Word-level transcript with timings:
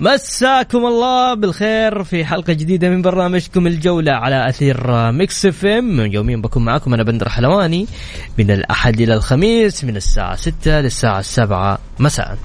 مساكم 0.00 0.86
الله 0.86 1.34
بالخير 1.34 2.04
في 2.04 2.24
حلقة 2.24 2.52
جديدة 2.52 2.88
من 2.88 3.02
برنامجكم 3.02 3.66
الجولة 3.66 4.12
على 4.12 4.48
أثير 4.48 5.12
Mix 5.12 5.46
FM. 5.46 6.00
يوميا 6.00 6.36
بكون 6.36 6.64
معكم 6.64 6.94
أنا 6.94 7.02
بندر 7.02 7.28
حلواني 7.28 7.86
من 8.38 8.50
الأحد 8.50 9.00
إلى 9.00 9.14
الخميس 9.14 9.84
من 9.84 9.96
الساعة 9.96 10.36
6 10.36 10.80
للساعة 10.80 11.22
7 11.22 11.78
مساء. 11.98 12.38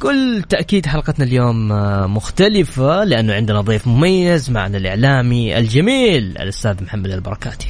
كل 0.00 0.42
تأكيد 0.48 0.86
حلقتنا 0.86 1.24
اليوم 1.24 1.68
مختلفة 2.14 3.04
لأنه 3.04 3.34
عندنا 3.34 3.60
ضيف 3.60 3.86
مميز 3.86 4.50
معنا 4.50 4.76
الإعلامي 4.78 5.58
الجميل 5.58 6.36
الأستاذ 6.38 6.82
محمد 6.82 7.10
البركاتي. 7.10 7.66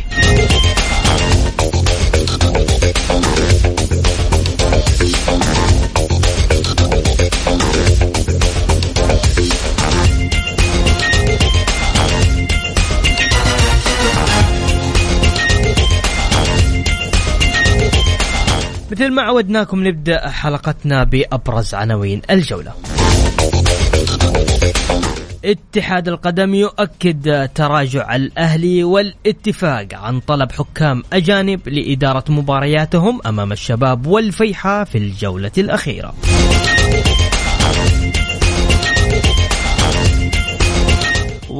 مثل 19.10 19.16
ما 19.16 19.22
عودناكم 19.22 19.88
نبدأ 19.88 20.28
حلقتنا 20.28 21.04
بأبرز 21.04 21.74
عناوين 21.74 22.22
الجولة. 22.30 22.72
اتحاد 25.44 26.08
القدم 26.08 26.54
يؤكد 26.54 27.48
تراجع 27.54 28.16
الأهلي 28.16 28.84
والاتفاق 28.84 29.88
عن 29.92 30.20
طلب 30.20 30.52
حكام 30.52 31.02
أجانب 31.12 31.68
لإدارة 31.68 32.24
مبارياتهم 32.28 33.20
أمام 33.26 33.52
الشباب 33.52 34.06
والفيحاء 34.06 34.84
في 34.84 34.98
الجولة 34.98 35.52
الأخيرة. 35.58 36.14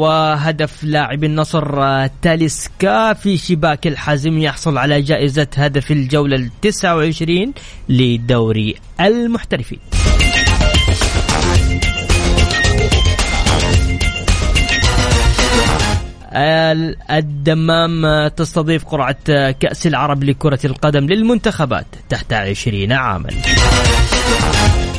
وهدف 0.00 0.84
لاعب 0.84 1.24
النصر 1.24 2.06
تاليسكا 2.06 3.12
في 3.12 3.36
شباك 3.36 3.86
الحازم 3.86 4.38
يحصل 4.38 4.78
على 4.78 5.02
جائزة 5.02 5.46
هدف 5.56 5.90
الجولة 5.90 6.36
التسعة 6.36 6.96
وعشرين 6.96 7.52
لدوري 7.88 8.74
المحترفين. 9.00 9.78
الدمام 17.10 18.28
تستضيف 18.28 18.84
قرعة 18.84 19.50
كأس 19.50 19.86
العرب 19.86 20.24
لكرة 20.24 20.60
القدم 20.64 21.06
للمنتخبات 21.06 21.86
تحت 22.08 22.32
عشرين 22.32 22.92
عاما. 22.92 23.30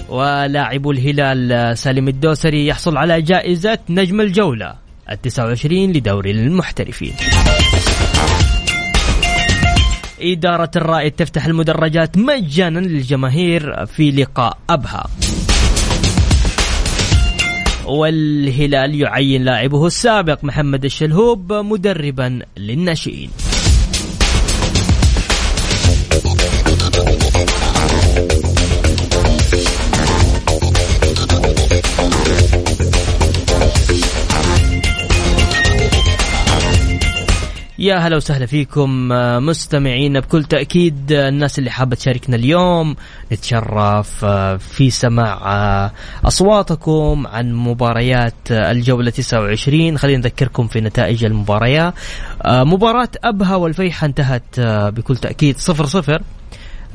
ولاعب 0.10 0.90
الهلال 0.90 1.78
سالم 1.78 2.08
الدوسري 2.08 2.68
يحصل 2.68 2.98
على 2.98 3.22
جائزة 3.22 3.80
نجم 3.90 4.22
الجولة. 4.22 4.91
التسعة 5.14 5.46
وعشرين 5.46 5.92
لدوري 5.92 6.32
المحترفين. 6.32 7.14
إدارة 10.22 10.72
الرائد 10.76 11.12
تفتح 11.12 11.46
المدرجات 11.46 12.18
مجانا 12.18 12.80
للجماهير 12.80 13.86
في 13.86 14.12
لقاء 14.12 14.58
أبها. 14.70 15.08
والهلال 17.86 18.96
يعين 19.02 19.44
لاعبه 19.44 19.88
السابق 19.88 20.44
محمد 20.44 20.86
الشلهوب 20.86 21.54
مدربا 21.54 22.40
للناشئين. 22.58 23.30
يا 37.82 37.96
هلا 37.96 38.16
وسهلا 38.16 38.46
فيكم 38.46 39.08
مستمعينا 39.46 40.20
بكل 40.20 40.44
تأكيد 40.44 41.12
الناس 41.12 41.60
اللي 41.60 41.70
حابة 41.70 41.96
تشاركنا 41.96 42.36
اليوم 42.36 42.96
نتشرف 43.32 44.26
في 44.60 44.90
سماع 44.90 45.92
أصواتكم 46.26 47.28
عن 47.28 47.54
مباريات 47.54 48.34
الجولة 48.52 49.10
29 49.10 49.98
خلينا 49.98 50.20
نذكركم 50.20 50.68
في 50.68 50.82
نتائج 50.82 51.24
المباريات 51.24 51.94
مباراة 52.48 53.10
أبها 53.24 53.56
والفيحة 53.56 54.06
انتهت 54.08 54.60
بكل 54.96 55.18
تأكيد 55.18 55.58
صفر 55.58 55.86
صفر. 55.86 56.22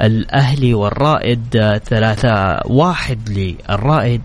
الأهلي 0.00 0.74
والرائد 0.74 1.78
ثلاثة 1.84 2.60
واحد 2.66 3.28
للرائد. 3.28 4.22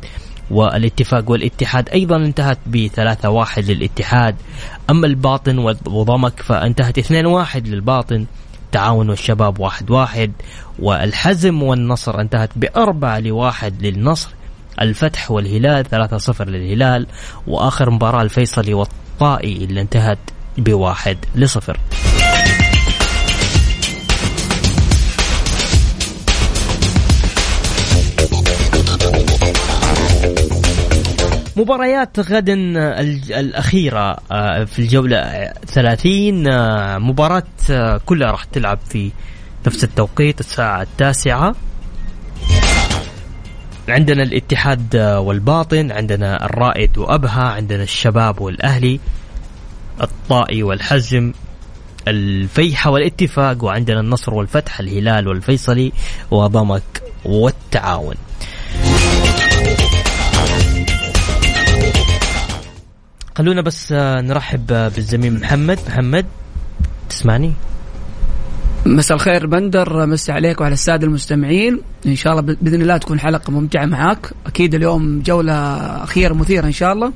والاتفاق 0.52 1.32
والاتحاد 1.32 1.90
أيضا 1.90 2.16
انتهت 2.16 2.58
بثلاثة 2.68 3.30
واحد 3.30 3.66
للاتحاد. 3.72 4.36
أما 4.90 5.08
الباطن 5.08 5.60
وضمك 5.86 6.42
فانتهت 6.42 6.98
اثنين 6.98 7.26
واحد 7.26 7.68
للباطن 7.68 8.26
تعاون 8.72 9.10
والشباب 9.10 9.60
واحد 9.60 9.92
واحد 9.92 10.32
والحزم 10.80 11.64
والنصر 11.64 12.22
انتهت 12.22 12.50
بأربعة 12.56 13.20
لواحد 13.20 13.86
للنصر. 13.86 14.30
الفتح 14.82 15.32
والهلال 15.32 15.86
ثلاثة 15.86 16.18
صفر 16.18 16.50
للهلال 16.50 17.08
وآخر 17.48 17.90
مباراة 17.90 18.22
الفيصلي 18.22 18.74
والطائي 18.74 19.64
اللي 19.66 19.82
انتهت 19.82 20.20
بواحد 20.58 21.18
لصفر. 21.36 21.78
مباريات 31.56 32.20
غدا 32.20 32.54
الأخيرة 33.40 34.14
في 34.66 34.80
الجولة 34.80 35.52
30 35.68 36.44
مباراة 37.00 37.44
كلها 38.06 38.32
راح 38.32 38.44
تلعب 38.44 38.80
في 38.90 39.12
نفس 39.68 39.84
التوقيت 39.84 40.40
الساعة 40.40 40.82
التاسعة. 40.82 41.56
عندنا 43.90 44.24
الاتحاد 44.24 44.96
والباطن 44.96 45.92
عندنا 45.92 46.46
الرائد 46.46 46.98
وأبها 46.98 47.44
عندنا 47.44 47.84
الشباب 47.84 48.42
والأهلي 48.42 49.00
الطائي 50.02 50.64
والحزم 50.64 51.34
الفيحة 52.08 52.92
والاتفاق 52.92 53.64
وعندنا 53.64 54.00
النصر 54.00 54.34
والفتح 54.34 54.80
الهلال 54.80 55.28
والفيصلي 55.28 55.92
وضمك 56.32 57.04
والتعاون. 57.26 58.16
خلونا 63.36 63.62
بس 63.62 63.92
نرحب 63.92 64.68
بالزميل 64.68 65.34
محمد. 65.40 65.80
محمد 65.88 66.26
تسمعني؟ 67.10 67.54
مساء 68.86 69.16
الخير 69.16 69.48
بندر 69.48 70.06
مسي 70.06 70.32
عليك 70.32 70.62
وعلى 70.62 70.74
السادة 70.74 71.08
المستمعين. 71.08 71.82
إن 72.06 72.16
شاء 72.16 72.34
الله 72.34 72.56
بإذن 72.62 72.82
الله 72.82 72.98
تكون 72.98 73.20
حلقة 73.20 73.52
ممتعة 73.52 73.86
معاك. 73.86 74.32
أكيد 74.46 74.76
اليوم 74.76 75.22
جولة 75.22 75.54
أخيرة 76.04 76.34
مثيرة 76.34 76.66
إن 76.66 76.72
شاء 76.72 76.94
الله. 76.94 77.14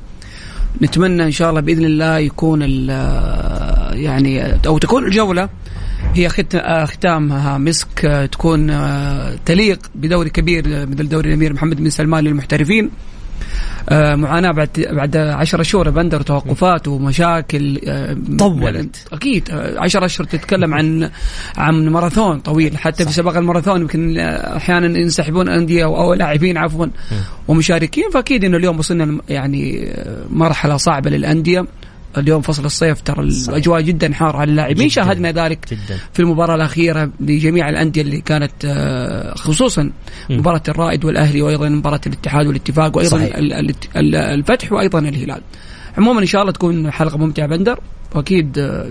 نتمنى 0.82 1.24
إن 1.24 1.32
شاء 1.32 1.50
الله 1.50 1.62
بإذن 1.62 1.86
الله 1.86 2.18
يكون 2.18 2.62
يعني 3.92 4.60
أو 4.68 4.78
تكون 4.78 5.06
الجولة 5.06 5.50
هي 6.14 6.30
ختامها. 6.86 7.58
مسك 7.58 8.28
تكون 8.32 8.72
تليق 9.46 9.80
بدوري 9.96 10.30
كبير 10.30 10.64
مثل 10.68 11.10
دوري 11.10 11.30
الأمير 11.30 11.54
محمد 11.54 11.78
بن 11.78 11.90
سلمان 11.90 12.24
للمحترفين. 12.24 12.86
آه، 12.86 13.15
معاناة 13.92 14.52
بعد 14.52 14.88
بعد 14.92 15.18
10 15.18 15.64
شهور 15.64 15.90
بندر 15.90 16.22
توقفات 16.22 16.88
ومشاكل 16.88 17.80
آه، 17.88 18.18
طولت. 18.38 19.08
أكيد 19.14 19.52
10 19.78 20.06
أشهر 20.06 20.28
تتكلم 20.28 20.74
عن 20.74 21.10
عن 21.58 21.90
ماراثون 21.90 22.40
طويل 22.40 22.78
حتى 22.78 23.06
في 23.06 23.14
سباق 23.14 23.38
الماراثون 23.38 23.82
يمكن 23.82 24.18
آه، 24.18 24.58
أحيانا 24.58 25.00
ينسحبون 25.00 25.50
أندية 25.50 25.84
أو, 25.84 25.98
أو 25.98 26.14
لاعبين 26.14 26.58
عفوا 26.58 26.86
ومشاركين. 27.48 28.10
فأكيد 28.14 28.44
إنه 28.44 28.58
اليوم 28.58 28.80
وصلنا 28.80 29.20
يعني 29.30 29.92
آه، 29.92 30.26
مرحلة 30.30 30.78
صعبة 30.78 31.10
للأندية. 31.10 31.66
اليوم 32.18 32.42
فصل 32.42 32.66
الصيف 32.66 33.02
ترى 33.02 33.20
الأجواء 33.50 33.82
جدا 33.82 34.14
حارة 34.14 34.38
على 34.38 34.52
اللاعبين. 34.52 34.90
شاهدنا 34.90 35.32
ذلك 35.32 35.66
جدا 35.72 36.00
في 36.14 36.20
المباراة 36.20 36.56
الأخيرة 36.56 37.12
لجميع 37.20 37.70
الأندية 37.70 38.02
اللي 38.02 38.22
كانت 38.22 38.52
آه، 38.66 39.34
خصوصا 39.36 39.92
مباراة 40.30 40.64
الرائد 40.68 41.06
والأهلي 41.06 41.42
وأيضا 41.42 41.70
مباراة 41.70 42.02
الاتحاد 42.08 42.48
والاتفاق 42.48 42.98
وأيضا 42.98 43.18
صحيح. 43.18 43.36
ال- 43.36 43.54
ال- 43.54 43.76
ال- 43.96 44.16
الفتح 44.16 44.72
وأيضا 44.72 45.00
الهلال 45.00 45.42
عموما 45.98 46.22
إن 46.22 46.26
شاء 46.26 46.42
الله 46.42 46.54
تكون 46.54 46.92
حلقة 46.92 47.18
ممتعة 47.18 47.48
بندر 47.48 47.80
وأكيد 48.16 48.58
آه، 48.60 48.86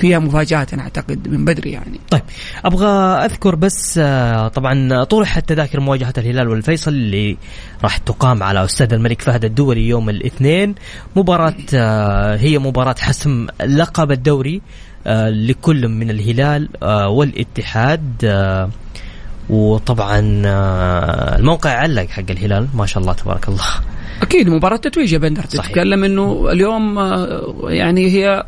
فيها 0.00 0.18
مفاجآت 0.18 0.72
أنا 0.72 0.82
أعتقد 0.82 1.28
من 1.28 1.44
بدري 1.44 1.70
يعني. 1.70 2.00
طيب 2.10 2.22
أبغى 2.64 2.88
أذكر 3.24 3.54
بس 3.54 3.98
آه، 4.02 4.48
طبعا 4.48 5.04
طرحت 5.04 5.48
تذاكر 5.48 5.80
مواجهة 5.80 6.14
الهلال 6.18 6.48
والفيصل 6.48 6.90
اللي 6.90 7.36
راح 7.82 7.96
تقام 7.96 8.42
على 8.42 8.64
استاد 8.64 8.92
الملك 8.92 9.22
فهد 9.22 9.44
الدولي 9.44 9.88
يوم 9.88 10.10
الاثنين. 10.10 10.74
مباراة 11.16 11.54
آه، 11.74 12.36
هي 12.36 12.58
مباراة 12.58 12.94
حسم 12.98 13.46
لقب 13.66 14.10
الدوري 14.12 14.62
آه، 15.06 15.30
لكل 15.30 15.88
من 15.88 16.10
الهلال 16.10 16.68
والاتحاد 17.08 18.24
وطبعا 19.50 20.20
الموقع 21.38 21.70
علق 21.70 22.08
حق 22.08 22.30
الهلال 22.30 22.68
ما 22.74 22.86
شاء 22.86 23.02
الله 23.02 23.12
تبارك 23.12 23.48
الله. 23.48 23.64
أكيد 24.22 24.48
مباراة 24.48 24.76
تتويج 24.76 25.12
يا 25.12 25.18
بندر. 25.18 25.42
تتكلم 25.42 26.04
إنه 26.04 26.48
اليوم 26.52 26.98
يعني 27.68 28.10
هي 28.10 28.44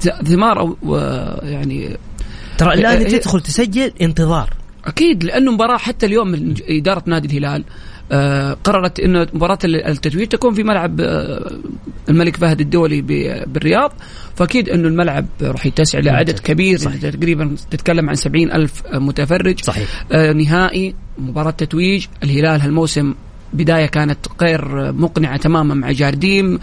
ثمار 0.00 0.76
آه، 0.88 1.40
يعني 1.44 1.96
ترى 2.58 2.74
الآن 2.74 2.98
هي- 2.98 3.04
تدخل 3.18 3.40
تسجل 3.40 3.92
انتظار. 4.02 4.50
أكيد 4.84 5.24
لأنه 5.24 5.52
مباراة 5.52 5.76
حتى 5.78 6.06
اليوم 6.06 6.28
من 6.28 6.54
إدارة 6.68 7.02
نادي 7.06 7.38
الهلال 7.38 7.64
آه، 8.12 8.52
قررت 8.64 9.00
انه 9.00 9.26
مباراة 9.34 9.58
التتويج 9.64 10.28
تكون 10.28 10.54
في 10.54 10.62
ملعب 10.62 11.00
آه، 11.00 11.50
الملك 12.08 12.36
فهد 12.36 12.60
الدولي 12.60 13.02
بالرياض. 13.46 13.92
فأكيد 14.36 14.68
إنه 14.68 14.88
الملعب 14.88 15.26
راح 15.42 15.66
يتسع 15.66 15.98
لعدد. 15.98 16.38
كبير 16.38 16.78
صحيح. 16.78 17.00
تقريبا 17.10 17.56
تتكلم 17.70 18.08
عن 18.08 18.14
سبعين 18.14 18.52
ألف 18.52 18.82
متفرج. 18.94 19.60
صحيح. 19.64 19.88
آه، 20.12 20.32
نهائي 20.32 20.94
مباراة 21.18 21.50
تتويج. 21.50 22.06
الهلال 22.22 22.60
هالموسم 22.60 23.14
بداية 23.54 23.86
كانت 23.86 24.18
غير 24.40 24.92
مقنعة 24.92 25.36
تماما 25.36 25.74
مع 25.74 25.92
جارديم. 25.92 26.58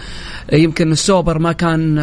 يمكن 0.53 0.91
السوبر 0.91 1.39
ما 1.39 1.51
كان 1.51 1.97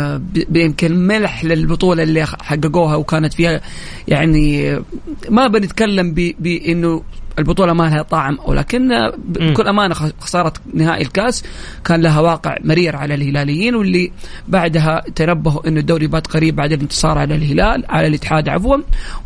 يمكن 0.55 1.07
ملح 1.07 1.45
للبطولة 1.45 2.03
اللي 2.03 2.27
حققوها 2.27 2.97
وكانت 2.97 3.35
فيها 3.35 3.61
يعني 4.09 4.79
ما 5.29 5.47
بنتكلم 5.47 6.15
بإنه 6.39 7.03
البطولة 7.39 7.73
ما 7.73 7.83
لها 7.83 8.03
طعم. 8.03 8.39
ولكن. 8.47 8.89
بكل 9.29 9.69
أمانة 9.69 9.95
خ- 9.95 10.13
خسارة 10.21 10.53
نهائي 10.75 11.03
الكاس 11.03 11.45
كان 11.85 12.01
لها 12.01 12.21
واقع 12.21 12.57
مرير 12.65 12.97
على 12.97 13.15
الهلاليين 13.15 13.75
واللي 13.75 14.11
بعدها 14.49 15.03
تنبهوا 15.15 15.69
انه 15.69 15.81
الدوري 15.81 16.07
بات 16.07 16.27
قريب 16.27 16.57
بعد 16.57 16.73
الانتصار 16.73 17.19
على 17.19 17.35
الهلال 17.35 17.85
على 17.89 18.07
الاتحاد 18.07 18.49
عفوا 18.49 18.77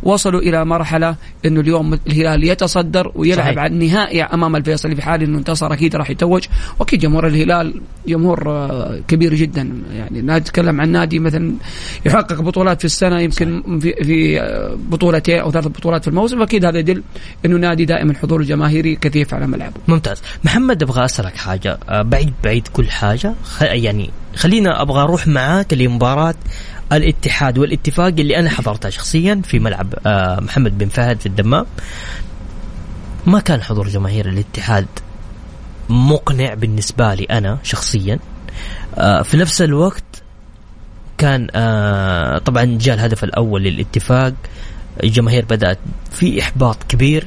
وصلوا 0.02 0.40
إلى 0.40 0.64
مرحلة 0.64 1.16
إنه 1.46 1.60
اليوم 1.60 1.98
الهلال 2.06 2.44
يتصدر 2.44 3.12
ويلعب 3.14 3.46
صحيح. 3.46 3.58
على 3.58 3.72
النهائي 3.72 4.22
أمام 4.22 4.56
الفيصلي 4.56 4.96
في 4.96 5.02
حال 5.02 5.22
إنه 5.22 5.38
انتصر 5.38 5.72
أكيد 5.72 5.96
راح 5.96 6.10
يتوج. 6.10 6.44
وأكيد 6.78 7.00
جمهور 7.00 7.26
الهلال 7.26 7.80
جمهور 8.08 8.50
آه، 8.50 9.00
كبير 9.08 9.34
جدا. 9.34 9.72
يعني 9.96 10.22
نتكلم 10.22 10.80
عن 10.80 10.88
نادي 10.88 11.18
مثلا 11.18 11.52
يحقق 12.06 12.40
بطولات 12.42 12.78
في 12.78 12.84
السنة 12.84 13.20
يمكن 13.20 13.78
في 13.80 13.92
في 14.04 14.40
آه، 14.40 14.76
بطولتين 14.90 15.38
أو 15.38 15.50
ثلاث 15.52 15.66
بطولات 15.68 16.02
في 16.02 16.08
الموسم. 16.08 16.38
فاكيد 16.38 16.64
هذا 16.64 16.78
يدل 16.78 17.02
إنه 17.46 17.56
نادي 17.56 17.84
دائما 17.84 18.01
حضور 18.10 18.42
جماهيري 18.42 18.96
كثيف 18.96 19.34
على 19.34 19.46
ملعبه. 19.46 19.80
ممتاز. 19.88 20.22
محمد 20.44 20.82
أبغى 20.82 21.04
أسألك 21.04 21.36
حاجة. 21.36 21.78
آه، 21.88 22.02
بعيد 22.02 22.32
بعيد 22.44 22.68
كل 22.68 22.90
حاجة. 22.90 23.34
يعني 23.60 24.10
خلينا 24.36 24.82
أبغى 24.82 25.02
أروح 25.02 25.26
معاك 25.26 25.74
لمباراة 25.74 26.34
الاتحاد 26.92 27.58
والاتفاق 27.58 28.06
اللي 28.06 28.38
أنا 28.38 28.50
حضرتها 28.50 28.90
شخصيا 28.90 29.42
في 29.44 29.58
ملعب 29.58 29.94
آه، 30.06 30.40
محمد 30.40 30.78
بن 30.78 30.88
فهد 30.88 31.20
في 31.20 31.26
الدمام. 31.26 31.66
ما 33.26 33.40
كان 33.40 33.62
حضور 33.62 33.88
جماهير 33.88 34.28
الاتحاد 34.28 34.86
مقنع 35.88 36.54
بالنسبة 36.54 37.14
لي 37.14 37.24
أنا 37.24 37.58
شخصيا؟ 37.62 38.18
آه، 38.98 39.22
في 39.22 39.36
نفس 39.36 39.62
الوقت 39.62 40.04
كان 41.18 41.46
طبعا 42.38 42.78
جاء 42.80 42.94
الهدف 42.94 43.24
الأول 43.24 43.62
للاتفاق. 43.62 44.34
الجماهير 45.02 45.44
بدأت 45.44 45.78
في 46.10 46.42
إحباط 46.42 46.76
كبير. 46.88 47.26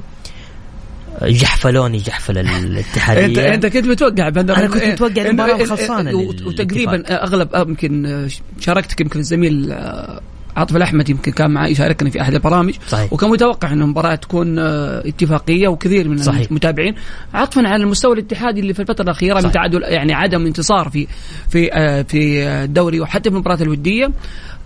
جحفلوني 1.24 1.98
جحفل 1.98 2.38
الاتحادية 2.38 3.26
انت 3.26 3.66
أنت 3.66 3.66
كنت 3.78 3.86
متوقع 3.88 4.30
بندر 4.30 4.58
أنا 4.58 4.68
كنت 4.68 4.84
متوقع 4.84 5.24
إنه- 5.24 6.00
لل- 6.02 6.48
وتقريبا. 6.48 7.24
أغلب 7.24 7.56
آه، 7.56 7.62
يمكن 7.62 8.06
آه، 8.06 8.28
شاركتك 8.60 9.02
يمكن 9.02 9.20
الزميل 9.20 9.72
آه، 9.72 10.22
عاطف 10.56 10.76
الأحمد 10.76 11.10
يمكن 11.10 11.32
كان 11.32 11.52
معي 11.52 11.72
يشاركني 11.72 12.12
في 12.12 12.22
أحد 12.22 12.34
البرامج 12.34 12.74
صحيح. 12.88 13.14
وكان 13.14 13.30
متوقع 13.30 13.72
انه 13.74 13.84
المباراه 13.86 14.16
تكون 14.16 14.60
اتفاقية 14.60 15.68
وكثير 15.68 16.10
من 16.10 16.18
صحيح. 16.18 16.48
المتابعين 16.50 16.96
عطفا 17.34 17.62
على 17.68 17.84
المستوى 17.84 18.14
الاتحادي 18.14 18.60
اللي 18.60 18.74
في 18.74 18.80
الفترة 18.80 19.04
الأخيرة 19.04 19.34
من 19.36 19.42
صحيح. 19.42 19.54
تعادل 19.54 19.82
يعني 19.84 20.14
عدم 20.14 20.46
انتصار 20.46 20.90
في 20.90 21.08
في 21.50 21.70
في 22.08 22.44
الدوري 22.48 23.00
وحتى 23.00 23.30
في 23.30 23.36
المباراة 23.36 23.62
الودية 23.62 24.12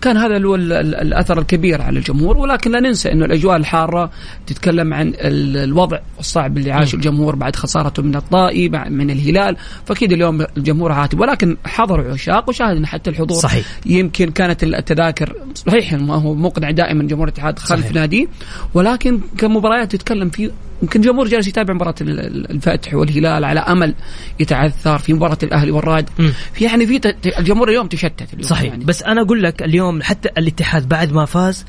كان 0.00 0.16
هذا 0.16 0.44
هو 0.46 0.54
ال- 0.54 0.72
ال- 0.72 0.94
الأثر 0.94 1.38
الكبير 1.38 1.82
على 1.82 1.98
الجمهور 1.98 2.36
ولكن 2.38 2.70
لا 2.72 2.80
ننسى 2.80 3.12
إنه 3.12 3.24
الأجواء 3.24 3.56
الحارة 3.56 4.10
تتكلم 4.46 4.94
عن 4.94 5.08
ال- 5.08 5.56
الوضع 5.56 5.98
الصعب 6.18 6.58
اللي 6.58 6.72
عاشه 6.72 6.96
الجمهور 6.96 7.36
بعد 7.36 7.56
خسارته 7.56 8.02
من 8.02 8.16
الطائي 8.16 8.68
من 8.68 9.10
الهلال 9.10 9.56
فأكيد 9.86 10.12
اليوم 10.12 10.46
الجمهور 10.56 10.92
عاتب 10.92 11.20
ولكن 11.20 11.56
حضروا 11.66 12.12
عشاق 12.12 12.48
وشاهدنا 12.48 12.86
حتى 12.86 13.10
الحضور 13.10 13.38
صحيح. 13.38 13.66
يمكن 13.86 14.30
كانت 14.30 14.62
التذاكر 14.64 15.36
صحيح 15.54 15.92
ما 15.94 16.14
هو 16.14 16.34
مقنع 16.34 16.70
دائما 16.70 17.02
جمهور 17.04 17.28
الاتحاد 17.28 17.58
خلف. 17.58 17.92
ناديه 17.92 18.26
ولكن 18.74 19.20
كمباريات 19.38 19.92
تتكلم 19.92 20.30
في 20.30 20.50
يمكن 20.82 21.00
جمهور 21.00 21.28
جالس 21.28 21.46
يتابع 21.46 21.74
مباراة 21.74 21.94
ال- 22.00 22.20
ال- 22.20 22.50
الفتح 22.50 22.94
والهلال 22.94 23.44
على 23.44 23.60
أمل 23.60 23.94
يتعثر 24.40 24.98
في 24.98 25.12
مباراة 25.12 25.38
الأهلي 25.42 25.70
والرائد. 25.70 26.08
في 26.52 26.64
يعني 26.64 26.86
في 26.86 27.00
الجمهور 27.38 27.68
اليوم 27.68 27.86
تشتت 27.86 28.22
اليوم 28.34 28.48
صحيح 28.48 28.70
يعني. 28.72 28.84
بس 28.84 29.02
أنا 29.02 29.20
أقول 29.22 29.42
لك 29.42 29.62
اليوم 29.62 30.02
حتى 30.02 30.28
الاتحاد 30.38 30.88
بعد 30.88 31.12
ما 31.12 31.24
فاز 31.24 31.64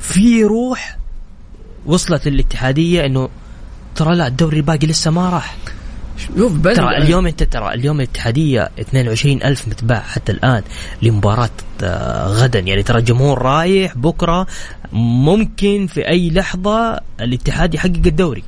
في 0.00 0.44
روح 0.44 0.96
وصلت 1.86 2.26
الاتحاديه 2.26 3.06
إنه 3.06 3.28
ترى 3.96 4.16
لا 4.16 4.26
الدوري 4.26 4.56
الباقي 4.56 4.86
لسه 4.86 5.10
ما 5.10 5.30
راح 5.30 5.56
شوف 6.18 6.68
ترى 6.68 6.96
اليوم 6.96 7.26
انت 7.26 7.42
ترى 7.42 7.74
اليوم 7.74 8.00
الاتحادية 8.00 8.70
22 8.80 9.42
ألف 9.42 9.68
متباع 9.68 10.00
حتى 10.00 10.32
الآن 10.32 10.62
لمباراة 11.02 11.50
آه، 11.82 12.26
غدا. 12.26 12.58
يعني 12.58 12.82
ترى 12.82 12.98
الجمهور 12.98 13.42
رايح 13.42 13.98
بكرة 13.98 14.46
ممكن 14.92 15.86
في 15.86 16.08
أي 16.08 16.30
لحظة 16.30 17.00
الاتحاد 17.20 17.74
يحقق 17.74 18.02
الدوري. 18.06 18.44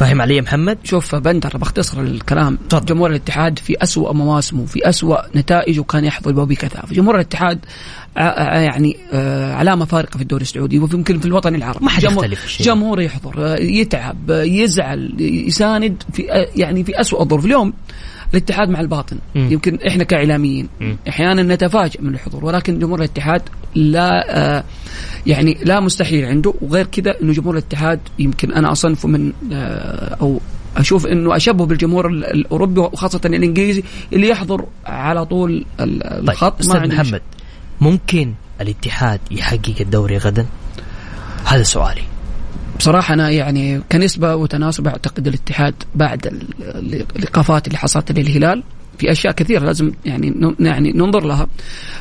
فاهم 0.00 0.20
علي 0.22 0.40
محمد؟ 0.40 0.78
شوف 0.84 1.14
بندر 1.14 1.56
بختصر 1.56 2.00
الكلام 2.00 2.58
تفضل. 2.68 2.86
جمهور 2.86 3.10
الاتحاد 3.10 3.58
في 3.58 3.82
أسوأ 3.82 4.12
مواسمه 4.12 4.66
في 4.66 4.88
أسوأ 4.88 5.36
نتائجه 5.36 5.82
كان 5.82 6.04
يحظى 6.04 6.32
بكثافة 6.32 6.94
جمهور 6.94 7.14
الاتحاد 7.14 7.58
ع- 8.16 8.22
ع- 8.22 8.60
يعني 8.60 8.96
آه، 9.12 9.54
علامة 9.54 9.84
فارقة 9.84 10.16
في 10.16 10.22
الدوري 10.22 10.42
السعودي 10.42 10.78
وفي 10.78 10.96
يمكن 10.96 11.18
في 11.18 11.26
الوطن 11.26 11.54
العربي 11.54 11.84
ما 11.84 11.90
حد 11.90 12.02
جمهور-. 12.02 12.26
جمهور 12.60 13.00
يحضر 13.00 13.34
آه، 13.38 13.56
يتعب 13.56 14.30
آه، 14.30 14.42
يزعل 14.42 15.14
يساند 15.20 16.02
في 16.12 16.32
آه، 16.32 16.48
يعني 16.56 16.84
في 16.84 17.00
أسوأ 17.00 17.22
الظروف 17.22 17.44
اليوم 17.44 17.72
الاتحاد 18.34 18.68
مع 18.68 18.80
الباطن 18.80 19.16
مم. 19.34 19.48
يمكن 19.52 19.78
إحنا 19.86 20.04
كإعلاميين. 20.04 20.68
أحيانا 21.08 21.42
نتفاجئ 21.42 22.02
من 22.02 22.14
الحضور 22.14 22.44
ولكن 22.44 22.78
جمهور 22.78 22.98
الاتحاد 22.98 23.42
لا 23.74 24.38
آه 24.58 24.64
يعني 25.26 25.58
لا 25.64 25.80
مستحيل 25.80 26.24
عنده 26.24 26.54
وغير 26.60 26.86
كذا 26.86 27.14
إنه 27.22 27.32
جمهور 27.32 27.54
الاتحاد 27.54 28.00
يمكن 28.18 28.52
أنا 28.52 28.72
اصنفه 28.72 29.08
من 29.08 29.32
آه 29.52 30.16
أو 30.20 30.40
أشوف 30.76 31.06
إنه 31.06 31.36
أشبه 31.36 31.66
بالجمهور 31.66 32.06
ال- 32.08 32.24
الأوروبي 32.24 32.80
وخاصة 32.80 33.20
الإنجليزي 33.24 33.82
اللي 34.12 34.28
يحضر 34.28 34.64
على 34.86 35.26
طول 35.26 35.64
طيب 35.78 36.02
الخط 36.30 36.60
أستاذ 36.60 36.76
عنده 36.76 36.94
محمد 36.96 37.22
ممكن 37.80 38.34
الاتحاد 38.60 39.20
يحقق 39.30 39.74
الدوري 39.80 40.16
غدا؟ 40.16 40.46
هذا 41.44 41.62
سؤالي 41.62 42.02
بصراحة 42.80 43.14
أنا 43.14 43.30
يعني 43.30 43.80
كنسبة 43.92 44.34
وتناسب 44.36 44.86
أعتقد 44.88 45.26
الاتحاد 45.28 45.74
بعد 45.94 46.26
ال- 46.26 47.06
الإيقافات 47.16 47.66
اللي 47.66 47.78
حصلت 47.78 48.12
للهلال 48.12 48.62
في 48.98 49.10
أشياء 49.12 49.32
كثيرة 49.32 49.64
لازم 49.64 49.92
يعني 50.04 50.54
يعني 50.60 50.92
ننظر 50.92 51.24
لها. 51.26 51.46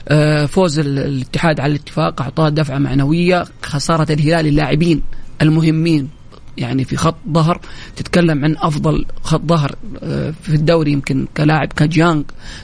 آه، 0.10 0.46
فوز 0.46 0.80
ال- 0.80 1.00
الاتحاد 1.00 1.60
على 1.60 1.72
الاتفاق 1.72 2.22
أعطاه 2.22 2.50
دفعة 2.50 2.78
معنوية 2.78 3.46
خسارة 3.64 4.12
الهلال 4.12 4.48
اللاعبين 4.48 5.02
المهمين. 5.42 6.10
يعني 6.58 6.84
في 6.84 6.98
خط 6.98 7.16
ظهر 7.32 7.62
تتكلم 7.96 8.46
عن 8.46 8.56
أفضل 8.58 9.06
خط 9.22 9.42
ظهر 9.42 9.76
آه، 10.04 10.34
في 10.44 10.56
الدوري 10.56 10.92
يمكن 10.92 11.28
كلاعب 11.38 11.74
كجانج 11.74 12.24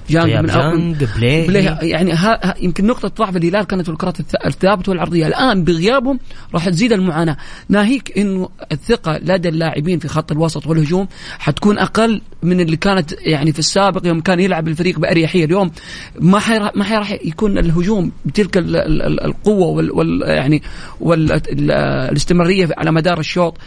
جانج 0.10 0.34
من 0.34 0.46
جانج 0.46 1.04
بلاي, 1.18 1.48
بلاي 1.48 1.90
يعني 1.90 2.12
ها 2.12 2.56
يمكن 2.62 2.88
نقطة 2.88 3.08
ضعف 3.08 3.38
الهلال 3.38 3.64
كانت 3.64 3.90
الكرات 3.90 4.18
الثابتة 4.46 4.90
والعرضية. 4.90 5.28
الآن 5.28 5.64
بغيابهم 5.64 6.20
راح 6.54 6.70
تزيد 6.70 6.92
المعاناة. 6.92 7.38
ناهيك 7.70 8.18
إنه 8.18 8.50
الثقة 8.72 9.18
لدى 9.18 9.50
اللاعبين 9.50 10.00
في 10.00 10.08
خط 10.08 10.32
الوسط 10.32 10.68
والهجوم 10.68 11.08
حتكون 11.40 11.78
أقل 11.78 12.22
من 12.44 12.60
اللي 12.60 12.78
كانت 12.78 13.14
يعني 13.20 13.54
في 13.54 13.60
السابق 13.60 14.08
يوم 14.08 14.22
كان 14.22 14.40
يلعب 14.40 14.68
الفريق 14.68 15.00
بأريحية. 15.00 15.46
اليوم 15.46 15.72
ما 16.20 16.40
ما 16.76 17.00
راح 17.00 17.12
يكون 17.12 17.58
الهجوم 17.58 18.12
بتلك 18.26 18.58
القوة 18.58 19.68
وال, 19.68 19.92
وال 19.92 20.22
يعني 20.22 20.62
والاستمراريه 21.00 22.70
على 22.78 22.92
مدار 22.92 23.20
الشوط. 23.20 23.58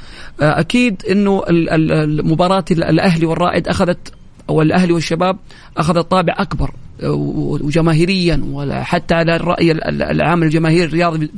أكيد 0.41 1.03
إنه 1.11 1.43
المباراه 1.49 2.65
الأهلي 2.71 3.27
والرائد 3.27 3.69
أخذت 3.69 4.13
أو 4.49 4.63
الأهلي 4.63 4.93
والشباب 4.93 5.39
أخذت 5.77 6.11
طابع 6.11 6.35
أكبر 6.39 6.71
آه، 7.03 7.13
وجماهيريا 7.63 8.41
وحتى 8.53 9.15
على 9.15 9.37
الرأي 9.37 9.73
العام 9.73 10.43
الجماهيري 10.43 10.85
الرياضي 10.85 11.31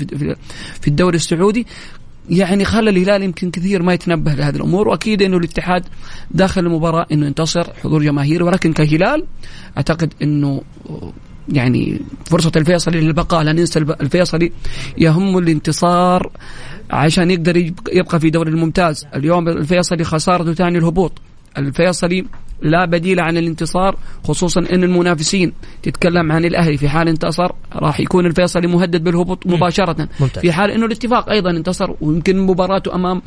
في 0.80 0.88
الدوري 0.88 1.16
السعودي. 1.16 1.66
يعني 2.30 2.64
خلى 2.64 2.90
الهلال 2.90 3.22
يمكن 3.22 3.50
كثير 3.50 3.82
ما 3.82 3.94
يتنبه 3.94 4.34
لهذه 4.34 4.56
الأمور 4.56 4.88
وأكيد 4.88 5.22
إنه 5.22 5.36
الاتحاد 5.36 5.86
داخل 6.30 6.66
المباراة 6.66 7.06
إنه 7.12 7.26
ينتصر 7.26 7.64
حضور 7.82 8.02
جماهيري 8.02 8.44
ولكن 8.44 8.72
كهلال 8.72 9.24
أعتقد 9.76 10.14
إنه 10.22 10.62
يعني 11.48 12.00
فرصة 12.24 12.52
الفيصلي 12.56 13.00
للبقاء 13.00 13.42
لا 13.42 13.52
ننسى 13.52 13.78
الفيصلي 13.78 14.52
يهم 14.98 15.38
الانتصار 15.38 16.30
عشان 16.90 17.30
يقدر 17.30 17.56
يبقى 17.92 18.20
في 18.20 18.30
دوري 18.30 18.50
الممتاز. 18.50 19.06
اليوم 19.14 19.48
الفيصلي 19.48 20.04
خسارته 20.04 20.52
ثاني 20.52 20.78
الهبوط. 20.78 21.12
الفيصلي 21.58 22.26
لا 22.62 22.84
بديل 22.84 23.20
عن 23.20 23.36
الانتصار 23.36 23.96
خصوصا 24.24 24.60
إن 24.60 24.84
المنافسين 24.84 25.52
تتكلم 25.82 26.32
عن 26.32 26.44
الأهلي. 26.44 26.76
في 26.76 26.88
حال 26.88 27.08
انتصر 27.08 27.52
راح 27.72 28.00
يكون 28.00 28.26
الفيصلي 28.26 28.66
مهدد 28.66 29.04
بالهبوط 29.04 29.46
مباشرة. 29.46 30.08
ممتاز. 30.20 30.42
في 30.42 30.52
حال 30.52 30.70
إنه 30.70 30.86
الاتفاق 30.86 31.30
أيضا 31.30 31.50
انتصر 31.50 31.94
ويمكن 32.00 32.38
مباراته 32.38 32.94
أمام 32.94 33.22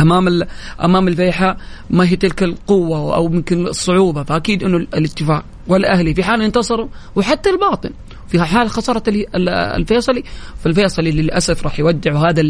أمام 0.00 0.42
أمام 0.84 1.08
الفيحاء 1.08 1.56
ما 1.90 2.08
هي 2.08 2.16
تلك 2.16 2.42
القوة 2.42 3.16
أو 3.16 3.26
يمكن 3.26 3.66
الصعوبة. 3.66 4.22
فأكيد 4.22 4.62
إنه 4.62 4.76
الاتفاق 4.76 5.44
والأهلي 5.68 6.14
في 6.14 6.22
حال 6.22 6.42
انتصروا 6.42 6.88
وحتى 7.16 7.50
الباطن. 7.50 7.90
في 8.38 8.44
حال 8.44 8.70
خسارة 8.70 9.02
الفيصلي 9.36 10.22
فالفيصلي 10.64 11.10
للأسف 11.10 11.64
راح 11.64 11.80
يودع 11.80 12.14
وهذا 12.14 12.40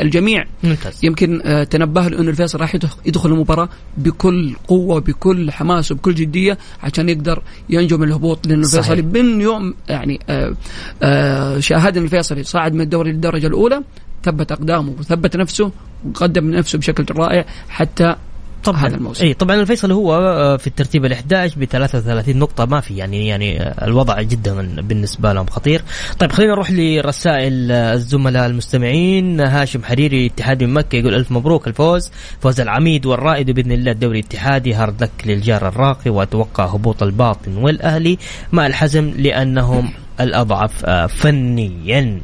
الجميع 0.00 0.44
ممتاز. 0.64 1.04
يمكن 1.04 1.42
آه، 1.44 1.64
تنبه 1.64 2.08
له 2.08 2.20
إنه 2.20 2.30
الفيصل 2.30 2.60
راح 2.60 2.74
يدخل 3.06 3.32
المباراة 3.32 3.68
بكل 3.96 4.54
قوة 4.68 5.00
بكل 5.00 5.50
حماس 5.50 5.92
وبكل 5.92 6.14
جدية 6.14 6.58
عشان 6.82 7.08
يقدر 7.08 7.42
ينجو 7.68 7.98
من 7.98 8.08
الهبوط 8.08 8.46
لأنه 8.46 8.62
الفيصلي 8.62 9.02
من 9.02 9.40
يوم 9.40 9.74
يعني 9.88 10.20
آه، 10.28 10.56
آه، 11.02 11.60
شاهدنا 11.60 12.04
الفيصلي 12.04 12.42
صعد 12.42 12.74
من 12.74 12.80
الدوري 12.80 13.12
للدرجة 13.12 13.46
الأولى 13.46 13.82
ثبت 14.24 14.52
أقدامه 14.52 14.94
وثبت 14.98 15.36
نفسه 15.36 15.70
وقدم 16.06 16.50
نفسه 16.50 16.78
بشكل 16.78 17.06
رائع 17.16 17.44
حتى 17.68 18.16
طبعا 18.64 18.86
هذا 18.86 18.96
الموسم 18.96 19.24
اي 19.24 19.34
طبعا 19.34 19.56
الفيصل 19.56 19.92
هو 19.92 20.14
آه، 20.14 20.56
في 20.56 20.66
الترتيب 20.66 21.08
ال11 21.08 21.58
ب 21.58 21.64
33 21.64 22.36
نقطة 22.36 22.64
ما 22.64 22.80
في 22.80 22.96
يعني 22.96 23.28
يعني 23.28 23.62
آه، 23.62 23.84
الوضع 23.84 24.22
جدا 24.22 24.80
بالنسبة 24.80 25.32
لهم 25.32 25.46
خطير. 25.46 25.82
طيب 26.18 26.32
خلينا 26.32 26.52
نروح 26.52 26.70
لرسائل 26.70 27.72
آه، 27.72 27.94
الزملاء 27.94 28.46
المستمعين 28.46 29.40
هاشم 29.40 29.84
حريري 29.84 30.26
اتحادي 30.26 30.66
من 30.66 30.74
مكة 30.74 30.96
يقول 30.96 31.14
ألف 31.14 31.32
مبروك 31.32 31.68
الفوز 31.68 32.10
فوز 32.40 32.60
العميد 32.60 33.06
والرائد 33.06 33.50
بإذن 33.50 33.72
الله 33.72 33.92
الدوري 33.92 34.20
الاتحادي 34.20 34.74
هارد 34.74 35.02
لك 35.02 35.10
للجار 35.26 35.68
الراقي 35.68 36.10
وأتوقع 36.10 36.64
هبوط 36.64 37.02
الباطن 37.02 37.56
والأهلي 37.56 38.18
مع 38.52 38.66
الحزم 38.66 39.10
لأنهم 39.16 39.92
الأضعف 40.20 40.84
فنيا. 41.10 42.20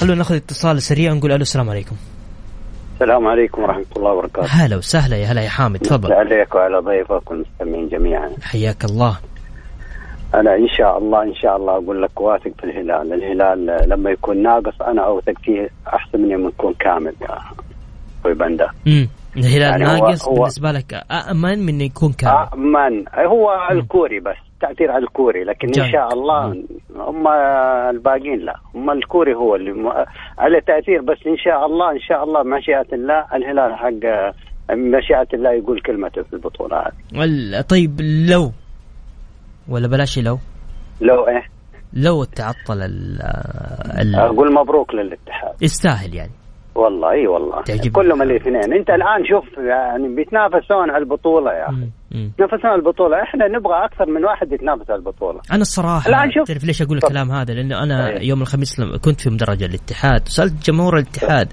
خلونا 0.00 0.18
ناخذ 0.18 0.34
اتصال 0.34 0.82
سريع 0.82 1.12
نقول 1.12 1.32
ألو 1.32 1.42
السلام 1.42 1.70
عليكم. 1.70 1.96
السلام 2.96 3.26
عليكم 3.26 3.62
ورحمة 3.62 3.84
الله 3.96 4.12
وبركاته. 4.12 4.46
هلا 4.46 4.76
وسهلا 4.76 5.16
يا 5.16 5.26
هلا 5.26 5.42
يا 5.42 5.48
حامد 5.48 5.78
تفضل. 5.78 6.12
عليك 6.12 6.54
وعلى 6.54 6.78
ضيفك 6.78 7.30
والمستمعين 7.30 7.88
جميعا. 7.88 8.30
حياك 8.42 8.84
الله. 8.84 9.18
أنا 10.34 10.54
إن 10.54 10.68
شاء 10.68 10.98
الله 10.98 11.22
إن 11.22 11.34
شاء 11.34 11.56
الله 11.56 11.72
أقول 11.72 12.02
لك 12.02 12.20
واثق 12.20 12.50
في 12.58 12.64
الهلال. 12.64 13.12
الهلال 13.12 13.88
لما 13.88 14.10
يكون 14.10 14.42
ناقص 14.42 14.82
أنا 14.82 15.06
أوثق 15.06 15.38
فيه 15.42 15.68
أحسن 15.94 16.20
من 16.20 16.30
يوم 16.30 16.48
يكون 16.48 16.74
كامل 16.74 17.14
يا 17.22 17.38
أخوي 18.20 18.34
بندا 18.34 18.70
الهلال 19.36 19.62
يعني 19.62 19.84
ناقص 19.84 20.28
هو 20.28 20.34
بالنسبة 20.34 20.72
لك 20.72 20.94
أأمن 20.94 21.66
من 21.66 21.80
يكون 21.80 22.12
كامل؟ 22.12 22.32
أأمن. 22.34 23.04
هو. 23.26 23.68
الكوري 23.70 24.20
بس. 24.20 24.45
تأثير 24.60 24.90
على 24.90 25.04
الكوري 25.04 25.44
لكن 25.44 25.68
جاي. 25.68 25.86
ان 25.86 25.92
شاء 25.92 26.08
الله 26.12 26.64
هم 26.96 27.28
الباقيين 27.90 28.38
لا 28.38 28.56
هم 28.74 28.90
الكوري 28.90 29.34
هو 29.34 29.56
اللي 29.56 29.72
م... 29.72 29.88
على 30.38 30.60
تأثير 30.60 31.00
بس 31.02 31.18
إن 31.26 31.36
شاء 31.36 31.66
الله 31.66 31.92
إن 31.92 32.00
شاء 32.00 32.24
الله 32.24 32.42
مشيئة 32.42 32.86
الله 32.92 33.26
الهلال 33.34 33.74
حق 33.74 34.34
مشيئة 34.76 35.28
الله 35.34 35.52
يقول 35.52 35.80
كلمته 35.80 36.22
في 36.22 36.32
البطولة 36.32 36.76
هذه. 36.76 37.60
طيب 37.60 38.00
لو 38.30 38.52
ولا 39.68 39.88
بلاش 39.88 40.18
لو؟ 40.18 40.38
لو 41.00 41.28
إيه؟ 41.28 41.42
لو 41.92 42.24
تعطل 42.24 42.82
ال 42.82 43.22
ال 44.00 44.14
أقول 44.16 44.54
مبروك 44.54 44.94
للاتحاد. 44.94 45.62
يستاهل 45.62 46.14
يعني. 46.14 46.32
والله 46.76 47.10
إي 47.10 47.26
والله. 47.26 47.62
كلهم 47.92 48.22
الاثنين. 48.22 48.72
أنت 48.72 48.90
الآن 48.90 49.24
شوف 49.30 49.58
يعني 49.58 50.16
بيتنافسون 50.16 50.90
على 50.90 50.98
البطولة 50.98 51.52
يا 51.52 51.68
أخي. 51.68 51.88
يتنافسون 52.10 52.70
على 52.70 52.78
البطولة. 52.78 53.22
إحنا 53.22 53.48
نبغى 53.48 53.84
أكثر 53.84 54.06
من 54.06 54.24
واحد 54.24 54.52
يتنافس 54.52 54.90
على 54.90 54.98
البطولة. 54.98 55.40
أنا 55.52 55.62
الصراحة 55.62 56.08
الآن 56.08 56.32
شوف. 56.32 56.48
تعرف 56.48 56.64
ليش 56.64 56.82
أقول 56.82 56.96
الكلام 56.96 57.30
هذا؟ 57.30 57.54
لأنه 57.54 57.82
أنا 57.82 58.08
أيه. 58.08 58.28
يوم 58.28 58.42
الخميس 58.42 58.80
كنت 58.80 59.20
في 59.20 59.30
مدرج 59.30 59.62
الاتحاد. 59.62 60.22
وسالت 60.26 60.70
جمهور 60.70 60.96
الاتحاد 60.96 61.48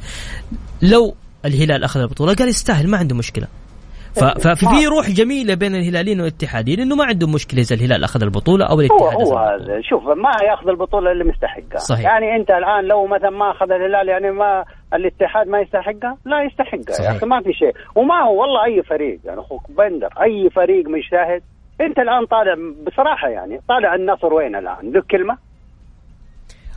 لو 0.81 1.15
الهلال 1.45 1.83
أخذ 1.83 1.99
البطولة 1.99 2.33
قال 2.33 2.47
يستاهل 2.47 2.89
ما 2.89 2.97
عنده 2.97 3.15
مشكلة. 3.15 3.47
ففي 4.15 4.85
روح 4.87 5.09
جميلة 5.09 5.55
بين 5.55 5.75
الهلاليين 5.75 6.19
والاتحادين 6.19 6.79
إنه 6.79 6.95
ما 6.95 7.05
عندهم 7.05 7.31
مشكلة 7.31 7.61
إذا 7.61 7.75
الهلال 7.75 8.03
أخذ 8.03 8.23
البطولة 8.23 8.65
أو 8.65 8.79
الاتحاد 8.79 9.27
هو, 9.27 9.37
هو 9.37 9.57
شوف 9.81 10.03
ما 10.03 10.31
يأخذ 10.49 10.69
البطولة 10.69 11.11
اللي 11.11 11.23
مستحقها 11.23 11.77
صحيح. 11.77 12.05
يعني 12.05 12.35
أنت 12.35 12.49
الآن 12.49 12.85
لو 12.85 13.07
مثلا 13.07 13.29
ما 13.29 13.51
أخذ 13.51 13.71
الهلال 13.71 14.09
يعني 14.09 14.31
ما 14.31 14.63
الاتحاد 14.93 15.47
ما 15.47 15.59
يستحقها؟ 15.59 16.17
لا 16.25 16.43
يستحقها. 16.43 17.05
يا 17.05 17.17
أخي 17.17 17.25
ما 17.25 17.41
في 17.41 17.53
شيء. 17.53 17.73
وما 17.95 18.15
هو 18.23 18.41
والله 18.41 18.65
أي 18.65 18.83
فريق 18.83 19.19
يعني 19.25 19.39
أخوك 19.39 19.63
بندر 19.69 20.09
أي 20.21 20.49
فريق 20.49 20.85
مجتهد. 20.89 21.41
أنت 21.81 21.99
الآن 21.99 22.25
طالع 22.25 22.55
بصراحة 22.87 23.27
يعني 23.29 23.59
طالع 23.69 23.95
النصر 23.95 24.33
وين 24.33 24.55
الآن؟ 24.55 24.91
ذو 24.91 25.01
كلمه 25.01 25.37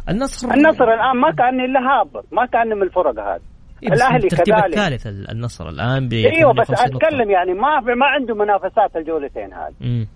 النصر 0.09 0.55
النصر 0.55 0.85
الآن 0.85 1.17
ما 1.17 1.31
كان 1.31 1.61
إلا 1.61 1.81
هابط 1.81 2.25
ما 2.33 2.47
كان 2.47 2.69
من 2.69 2.83
الفرق 2.83 3.21
هذه. 3.21 3.56
إيه 3.83 3.93
الأهلي 3.93 4.29
كذلك. 4.29 4.65
الثالث 4.65 5.07
النصر 5.07 5.69
الآن 5.69 6.09
أيوه 6.13 6.53
بس 6.53 6.71
أتكلم 6.71 7.31
يعني 7.31 7.55
ما 7.55 7.81
ما 7.81 8.07
عنده 8.07 8.35
منافسات 8.35 8.97
الجولتين 8.97 9.53
هذه. 9.53 10.07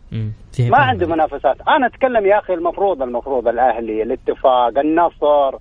ما 0.59 0.79
عنده 0.79 1.07
منافسات. 1.07 1.57
أنا 1.69 1.87
أتكلم 1.87 2.27
يا 2.27 2.39
أخي 2.39 2.55
المفروض 2.55 3.03
المفروض 3.03 3.49
الأهلي 3.49 4.03
الاتفاق 4.03 4.79
النصر 4.79 5.59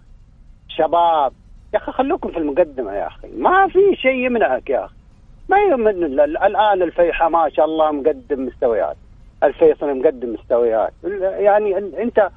شباب. 0.67 1.31
يا 1.73 1.79
أخي 1.79 1.91
خلوكم 1.91 2.31
في 2.31 2.37
المقدمة 2.37 2.93
يا 2.93 3.07
أخي. 3.07 3.27
ما 3.37 3.67
في 3.67 3.95
شيء 4.01 4.25
يمنعك 4.25 4.69
يا 4.69 4.85
أخي. 4.85 4.95
ما 5.49 5.57
يمن 5.57 6.03
الآن 6.19 6.81
الفيحة 6.81 7.29
ما 7.29 7.49
شاء 7.49 7.65
الله 7.65 7.91
مقدم 7.91 8.45
مستويات. 8.45 8.97
الفيصل 9.43 9.99
مقدم 9.99 10.33
مستويات. 10.33 10.93
يعني 11.21 11.77
أنت 11.77 12.29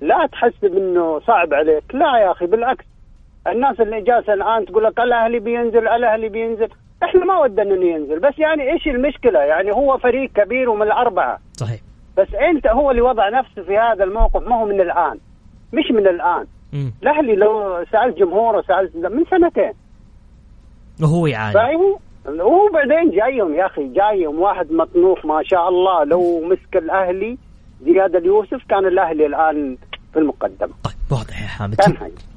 لا 0.00 0.26
تحسب 0.32 0.76
انه 0.76 1.20
صعب 1.20 1.54
عليك. 1.54 1.94
لا 1.94 2.18
يا 2.18 2.30
أخي 2.30 2.46
بالعكس. 2.46 2.84
الناس 3.46 3.80
اللي 3.80 4.00
جالسة 4.00 4.34
الآن 4.34 4.66
تقول 4.66 4.84
لك 4.84 5.00
الأهلي 5.00 5.38
بينزل 5.38 5.88
الأهلي 5.88 6.28
بينزل. 6.28 6.68
إحنا 7.02 7.24
ما 7.24 7.38
ودنا 7.38 7.74
إنه 7.74 7.86
ينزل. 7.86 8.20
بس 8.20 8.38
يعني 8.38 8.72
إيش 8.72 8.86
المشكلة؟ 8.86 9.40
يعني 9.40 9.72
هو 9.72 9.98
فريق 9.98 10.30
كبير 10.32 10.70
ومن 10.70 10.82
الأربعة. 10.82 11.38
صحيح. 11.52 11.80
بس 12.16 12.34
أنت 12.34 12.66
هو 12.66 12.90
اللي 12.90 13.02
وضع 13.02 13.28
نفسه 13.28 13.62
في 13.62 13.78
هذا 13.78 14.04
الموقف 14.04 14.48
ما 14.48 14.56
هو 14.56 14.66
من 14.66 14.80
الآن. 14.80 15.18
مش 15.72 15.90
من 15.90 16.06
الآن. 16.06 16.46
الأهلي 17.02 17.36
لو 17.36 17.84
سالت 17.92 18.18
جمهوره 18.18 18.62
سالت 18.62 18.96
من 18.96 19.24
سنتين. 19.30 19.72
وهو 21.02 21.26
يعاني. 21.26 21.76
وهو 22.26 22.68
بعدين 22.72 23.10
جايهم 23.10 23.54
يا 23.54 23.66
أخي 23.66 23.88
جايهم 23.88 24.40
واحد 24.40 24.72
مطنوف 24.72 25.26
ما 25.26 25.42
شاء 25.42 25.68
الله. 25.68 26.04
لو 26.04 26.48
مسك 26.48 26.76
الأهلي 26.76 27.38
زياد 27.84 28.16
اليوسف 28.16 28.64
كان 28.68 28.86
الأهلي 28.86 29.26
الآن 29.26 29.76
في 30.12 30.18
المقدمة. 30.18 30.72
طيب 30.84 30.94
واضح 31.10 31.42
يا 31.42 31.46
حامد. 31.46 31.76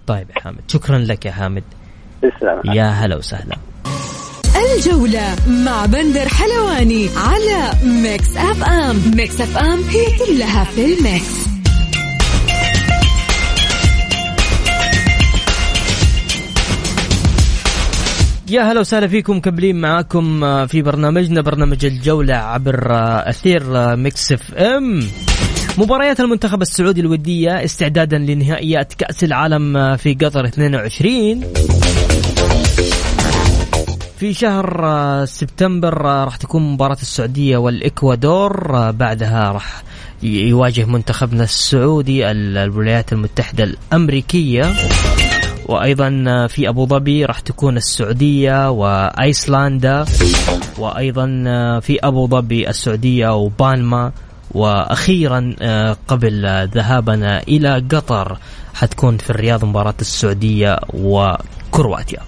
طيب 0.07 0.27
يا 0.35 0.41
حامد 0.41 0.59
شكرا 0.67 0.97
لك 0.97 1.25
يا 1.25 1.31
حامد. 1.31 1.63
تسلم. 2.21 2.73
يا 2.73 2.89
هلا 2.89 3.15
وسهلا. 3.15 3.55
الجولة 4.75 5.35
مع 5.47 5.85
بندر 5.85 6.27
حلواني 6.27 7.09
على 7.17 7.71
Mix 7.83 8.37
FM. 8.37 9.01
Mix 9.15 9.41
FM 9.41 9.79
هي 9.83 10.05
كلها 10.25 10.63
في 10.63 10.85
ال 10.85 10.98
mix. 10.98 11.47
يا 18.49 18.61
هلا 18.61 18.79
وسهلا 18.79 19.07
فيكم 19.07 19.37
مكملين 19.37 19.81
معاكم 19.81 20.43
آه، 20.43 20.65
في 20.65 20.81
برنامجنا 20.81 21.41
برنامج 21.41 21.85
الجولة 21.85 22.35
عبر 22.35 22.91
آه، 22.91 23.29
أثير 23.29 23.77
آه، 23.77 23.95
Mix 23.95 24.31
FM. 24.31 24.99
مباريات 25.77 26.19
المنتخب 26.19 26.61
السعودي 26.61 27.01
الودية 27.01 27.63
استعدادا 27.63 28.17
لنهائيات 28.17 28.93
كأس 28.93 29.23
العالم 29.23 29.95
في 29.95 30.13
قطر 30.13 30.45
22 30.45 31.41
في 34.19 34.33
شهر 34.33 35.25
سبتمبر 35.25 36.01
راح 36.01 36.35
تكون 36.35 36.73
مباراة 36.73 36.97
السعودية 37.01 37.57
والإكوادور. 37.57 38.91
بعدها 38.91 39.51
راح 39.51 39.83
يواجه 40.23 40.85
منتخبنا 40.85 41.43
السعودي 41.43 42.31
الولايات 42.31 43.13
المتحدة 43.13 43.63
الأمريكية. 43.63 44.73
وأيضا 45.65 46.09
في 46.47 46.69
أبو 46.69 46.85
ظبي 46.85 47.25
راح 47.25 47.39
تكون 47.39 47.77
السعودية 47.77 48.69
وأيسلندا. 48.69 50.05
وأيضا 50.77 51.25
في 51.79 51.99
أبو 52.03 52.27
ظبي 52.27 52.69
السعودية 52.69 53.35
وبالما. 53.35 54.11
وأخيرا 54.57 55.55
قبل 56.07 56.67
ذهابنا 56.73 57.41
إلى 57.41 57.83
قطر 57.91 58.37
حتكون 58.73 59.17
في 59.17 59.29
الرياض 59.29 59.65
مباراة 59.65 59.95
السعودية 60.01 60.79
وكرواتيا. 60.93 62.19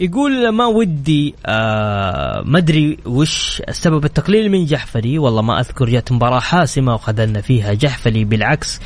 يقول 0.00 0.48
ما 0.48 0.66
ودي 0.66 1.34
آه 1.46 2.42
ما 2.44 2.58
أدري 2.58 2.98
وش 3.06 3.62
سبب 3.70 4.04
التقليل 4.04 4.50
من 4.50 4.64
جحفلي. 4.64 5.18
والله 5.18 5.42
ما 5.42 5.60
أذكر 5.60 5.88
جت 5.88 6.12
مباراة 6.12 6.40
حاسمة 6.40 6.94
وخذلنا 6.94 7.40
فيها 7.40 7.74
جحفلي. 7.74 8.24
بالعكس 8.24 8.80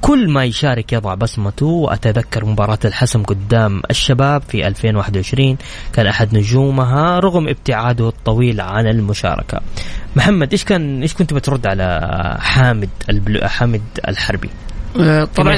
كل 0.00 0.28
ما 0.28 0.44
يشارك 0.44 0.92
يضع 0.92 1.14
بصمته 1.14 1.66
وأتذكر 1.66 2.44
مباراة 2.44 2.78
الحسم 2.84 3.22
قدام 3.22 3.82
الشباب 3.90 4.42
في 4.48 4.66
2021 4.66 5.56
كان 5.92 6.06
أحد 6.06 6.36
نجومها 6.36 7.18
رغم 7.18 7.48
ابتعاده 7.48 8.08
الطويل 8.08 8.60
عن 8.60 8.86
المشاركة. 8.86 9.60
محمد 10.16 10.52
إيش 10.52 10.64
كان 10.64 11.02
إيش 11.02 11.14
كنت 11.14 11.34
بترد 11.34 11.66
على 11.66 12.36
حامد 12.40 12.88
حامد 13.44 13.82
الحربي؟ 14.08 14.50
آه، 15.00 15.24
طبعا 15.24 15.56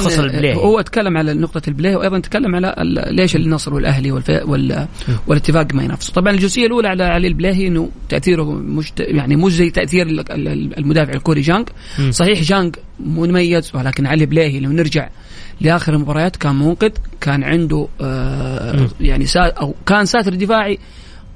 هو 0.55 0.81
تكلم 0.81 1.17
على 1.17 1.35
نقطة 1.35 1.63
البلاي 1.69 1.95
وأيضا 1.97 2.19
تكلم 2.19 2.55
على 2.55 2.75
ليش 3.11 3.37
النصر 3.37 3.75
والأهلي 3.75 4.13
وال 4.13 4.87
والاتفاق 5.27 5.75
ما 5.75 5.83
ينافسوا 5.83 6.15
طبعا 6.15 6.33
الجزئية 6.33 6.67
الأولى 6.67 6.89
على 6.89 7.05
علي 7.05 7.27
البلاهي 7.29 7.67
أنه 7.67 7.91
تأثيره 8.09 8.53
مش 8.53 8.93
يعني 8.99 9.37
مش 9.37 9.53
زي 9.53 9.71
تأثير 9.71 10.07
المدافع 10.79 11.13
الكوري 11.13 11.41
جانج 11.41 11.69
صحيح 12.11 12.43
جانج 12.43 12.77
مميز 13.01 13.73
ولكن 13.75 14.07
علي 14.07 14.25
البلاهي 14.25 14.61
لو 14.61 14.71
نرجع 14.73 15.09
لآخر 15.61 15.95
المباريات 15.95 16.37
كان 16.37 16.57
منقذ 16.57 16.91
كان 17.21 17.45
عنده 17.45 17.89
آه 18.01 18.89
يعني 19.01 19.27
سا 19.27 19.41
أو 19.41 19.75
كان 19.87 20.05
ساتر 20.05 20.35
دفاعي 20.35 20.79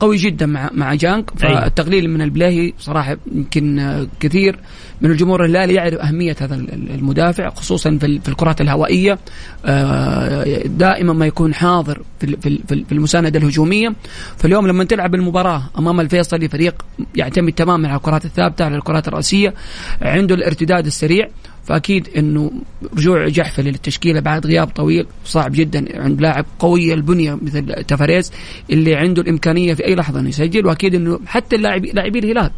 قوي 0.03 0.17
جدا 0.17 0.47
مع 0.47 0.71
مع 0.75 0.95
جانك. 0.95 1.31
فالتقليل 1.39 2.11
من 2.11 2.23
البلاهي 2.23 2.73
صراحة 2.79 3.17
يمكن 3.33 4.07
كثير. 4.21 4.59
من 5.01 5.11
الجمهور 5.11 5.45
الهلالي 5.45 5.75
يعرف 5.75 5.95
أهمية 5.95 6.37
هذا 6.41 6.55
المدافع 6.95 7.51
خصوصا 7.51 7.99
في 8.01 8.29
الكرات 8.29 8.61
الهوائية. 8.61 9.19
آه، 9.65 10.63
دائما 10.67 11.13
ما 11.13 11.27
يكون 11.27 11.55
حاضر 11.55 12.03
في 12.21 12.93
المساندة 12.93 13.39
الهجومية. 13.39 13.95
فاليوم 14.37 14.67
لما 14.67 14.85
تلعب 14.85 15.15
المباراة 15.15 15.63
أمام 15.79 16.01
الفيصلي 16.01 16.49
فريق 16.49 16.85
يعتمد 17.15 17.53
تماما 17.53 17.89
على 17.89 17.97
الكرات 17.97 18.25
الثابتة 18.25 18.65
على 18.65 18.77
الكرات 18.77 19.09
الرأسية 19.09 19.55
عنده 20.03 20.35
الارتداد 20.35 20.87
السريع. 20.87 21.29
فأكيد 21.65 22.09
إنه 22.17 22.53
رجوع 22.97 23.29
جحفل 23.29 23.65
للتشكيلة 23.65 24.21
بعد 24.21 24.47
غياب 24.47 24.67
طويل 24.69 25.07
صعب 25.25 25.53
جدا 25.53 26.03
عند 26.03 26.21
لاعب 26.21 26.45
قوي 26.59 26.95
البنية 26.95 27.39
مثل 27.43 27.85
تفاريز 27.85 28.33
اللي 28.71 28.95
عنده 28.95 29.23
الإمكانية 29.23 29.75
في 29.75 29.85
أي 29.85 29.95
لحظة 29.95 30.21
إنه 30.21 30.29
يسجل 30.29 30.67
وأكيد 30.67 30.95
إنه 30.95 31.21
حتى 31.27 31.57
اللاعبي 31.57 31.91
لاعبي 31.91 32.19
الهلال. 32.19 32.51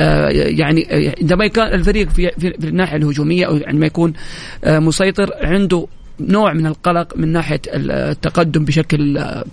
آه 0.00 0.28
يعني 0.28 0.86
عندما 1.20 1.46
كان 1.46 1.74
الفريق 1.74 2.08
في, 2.08 2.30
في, 2.38 2.50
في 2.60 2.68
الناحية 2.68 2.96
الهجومية 2.96 3.46
أو 3.46 3.60
عندما 3.66 3.86
يكون 3.86 4.12
آه 4.64 4.78
مسيطر 4.78 5.30
عنده 5.42 5.86
نوع 6.20 6.52
من 6.52 6.66
القلق 6.66 7.16
من 7.16 7.32
ناحية 7.32 7.60
التقدم 7.74 8.64
بشكل 8.64 9.18
آه 9.18 9.44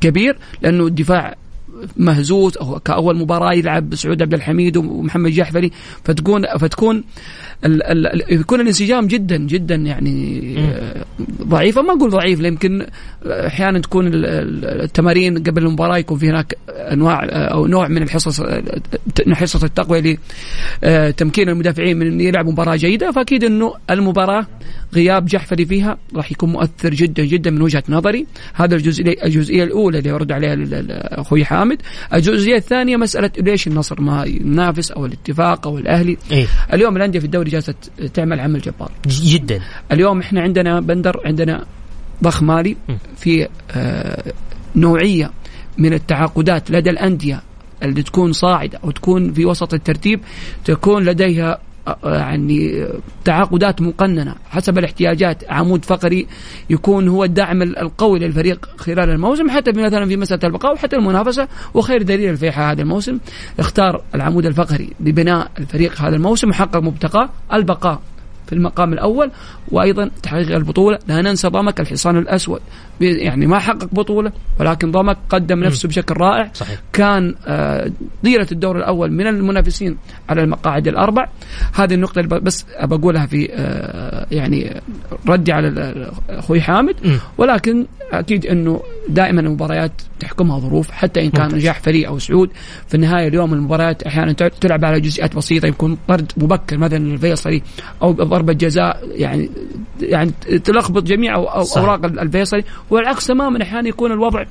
كبير 0.00 0.36
لأنه 0.62 0.86
الدفاع 0.86 1.34
مهزوز 1.96 2.56
أو 2.56 2.78
كأول 2.78 3.18
مباراة 3.18 3.52
يلعب 3.52 3.94
سعود 3.94 4.22
عبد 4.22 4.34
الحميد 4.34 4.76
ومحمد 4.76 5.30
جحفلي 5.30 5.70
فتكون 6.04 6.58
فتكون 6.58 7.04
ال 7.64 8.06
ال 8.06 8.22
يكون 8.34 8.60
الانسجام 8.60 9.06
جدا 9.06 9.36
جدا 9.36 9.74
يعني 9.74 10.42
ضعيفه 11.42 11.82
ما 11.82 11.92
أقول 11.92 12.10
ضعيف 12.10 12.40
يمكن 12.40 12.86
أحيانا 13.26 13.78
تكون 13.78 14.10
التمارين 14.14 15.38
قبل 15.38 15.66
المباراة 15.66 15.98
يكون 15.98 16.18
في 16.18 16.28
هناك 16.28 16.56
أنواع 16.68 17.24
أو 17.30 17.66
نوع 17.66 17.88
من 17.88 18.02
الحصص 18.02 18.42
حصص 19.32 19.64
التقوية 19.64 20.18
لتمكين 20.82 21.48
المدافعين 21.48 21.98
من 21.98 22.06
إن 22.06 22.20
يلعبوا 22.20 22.52
مباراة 22.52 22.76
جيدة. 22.76 23.10
فأكيد 23.10 23.44
إنه 23.44 23.74
المباراة 23.90 24.46
غياب 24.94 25.26
جحفري 25.26 25.66
فيها 25.66 25.98
راح 26.16 26.32
يكون 26.32 26.52
مؤثر 26.52 26.94
جدا 26.94 27.24
جدا 27.24 27.50
من 27.50 27.62
وجهة 27.62 27.82
نظري. 27.88 28.26
هذا 28.54 28.76
الجزئية 28.76 29.24
الجزئية 29.24 29.64
الأولى 29.64 29.98
اللي 29.98 30.10
يرد 30.10 30.32
عليها 30.32 30.56
أخوي 31.20 31.44
حامد. 31.44 31.78
الجزئية 32.14 32.56
الثانية 32.56 32.96
مسألة 32.96 33.30
ليش 33.38 33.66
النصر 33.66 34.00
ما 34.00 34.24
ينافس 34.24 34.90
أو 34.90 35.06
الاتفاق 35.06 35.66
أو 35.66 35.78
الأهلي. 35.78 36.16
إيه؟ 36.30 36.46
اليوم 36.72 36.96
الأندية 36.96 37.18
في 37.18 37.24
الدوري 37.24 37.51
جالسة 37.52 37.74
تعمل 38.14 38.40
عمل 38.40 38.60
جبار. 38.60 38.90
جدا. 39.06 39.60
اليوم 39.92 40.20
إحنا 40.20 40.40
عندنا 40.40 40.80
بندر 40.80 41.20
عندنا 41.24 41.64
ضخ 42.22 42.42
مالي 42.42 42.76
في 43.16 43.48
آه 43.70 44.32
نوعية 44.76 45.30
من 45.78 45.92
التعاقدات 45.92 46.70
لدى 46.70 46.90
الأندية 46.90 47.42
اللي 47.82 48.02
تكون 48.02 48.32
صاعدة 48.32 48.78
أو 48.84 48.90
تكون 48.90 49.32
في 49.32 49.44
وسط 49.46 49.74
الترتيب 49.74 50.20
تكون 50.64 51.04
لديها 51.04 51.58
يعني 52.04 52.86
تعاقدات 53.24 53.82
مقننة 53.82 54.34
حسب 54.50 54.78
الاحتياجات. 54.78 55.44
عمود 55.50 55.84
فقري 55.84 56.26
يكون 56.70 57.08
هو 57.08 57.24
الدعم 57.24 57.62
القوي 57.62 58.18
للفريق 58.18 58.68
خلال 58.76 59.10
الموسم 59.10 59.50
حتى 59.50 59.72
مثلا 59.72 60.06
في 60.06 60.16
مسألة 60.16 60.40
البقاء 60.44 60.72
وحتى 60.72 60.96
المنافسة 60.96 61.48
وخير 61.74 62.02
دليل 62.02 62.30
الفيحاء 62.30 62.72
هذا 62.72 62.82
الموسم. 62.82 63.18
اختار 63.58 64.02
العمود 64.14 64.46
الفقري 64.46 64.90
لبناء 65.00 65.50
الفريق 65.58 66.00
هذا 66.00 66.16
الموسم 66.16 66.50
وحقق 66.50 66.76
مبتغاه 66.76 67.28
البقاء 67.52 68.00
في 68.46 68.52
المقام 68.52 68.92
الأول 68.92 69.30
وأيضا 69.68 70.10
تحقيق 70.22 70.56
البطولة. 70.56 70.98
لا 71.08 71.22
ننسى 71.22 71.48
ضمك 71.48 71.80
الحصان 71.80 72.18
الأسود. 72.18 72.60
يعني 73.00 73.46
ما 73.46 73.58
حقق 73.58 73.88
بطولة 73.92 74.32
ولكن 74.60 74.90
ضمك 74.90 75.18
قدم 75.28 75.64
نفسه 75.64 75.88
بشكل 75.88 76.14
رائع. 76.14 76.50
صحيح. 76.54 76.80
كان 76.92 77.34
آه، 77.46 77.92
الدور 78.52 78.76
الأول 78.76 79.12
من 79.12 79.26
المنافسين 79.26 79.96
على 80.28 80.42
المقاعد 80.42 80.88
الأربع. 80.88 81.28
هذه 81.74 81.94
النقطة 81.94 82.20
اللي 82.20 82.40
بس 82.40 82.66
بقولها 82.82 83.26
في 83.26 83.48
آه، 83.52 84.26
يعني 84.30 84.80
ردي 85.28 85.52
على 85.52 86.10
أخوي 86.30 86.60
حامد. 86.60 86.94
ولكن 87.38 87.86
أكيد 88.12 88.46
إنه 88.46 88.82
دائما 89.08 89.40
المباريات 89.40 89.92
تحكمها 90.20 90.58
ظروف 90.58 90.90
حتى 90.90 91.24
إن 91.24 91.30
كان 91.30 91.54
نجاح 91.54 91.80
فريق 91.80 92.08
أو 92.08 92.18
سعود. 92.18 92.50
في 92.88 92.94
النهاية 92.94 93.28
اليوم 93.28 93.54
المباريات 93.54 94.02
أحيانا 94.02 94.32
تلعب 94.32 94.84
على 94.84 95.00
جزئيات 95.00 95.36
بسيطة 95.36 95.66
يكون 95.66 95.98
طرد 96.08 96.32
مبكر 96.36 96.78
مثلا 96.78 96.96
الفيصلي 96.96 97.62
أو 98.02 98.12
ضربه 98.12 98.52
جزاء 98.52 99.08
يعني 99.14 99.50
يعني 100.00 100.30
تلخبط 100.64 101.02
جميع 101.02 101.34
أوراق 101.34 102.04
الفيصلي. 102.04 102.64
والعكس 102.92 103.26
تماما 103.26 103.62
أحيانا 103.62 103.88
يكون 103.88 104.12
الوضع 104.12 104.44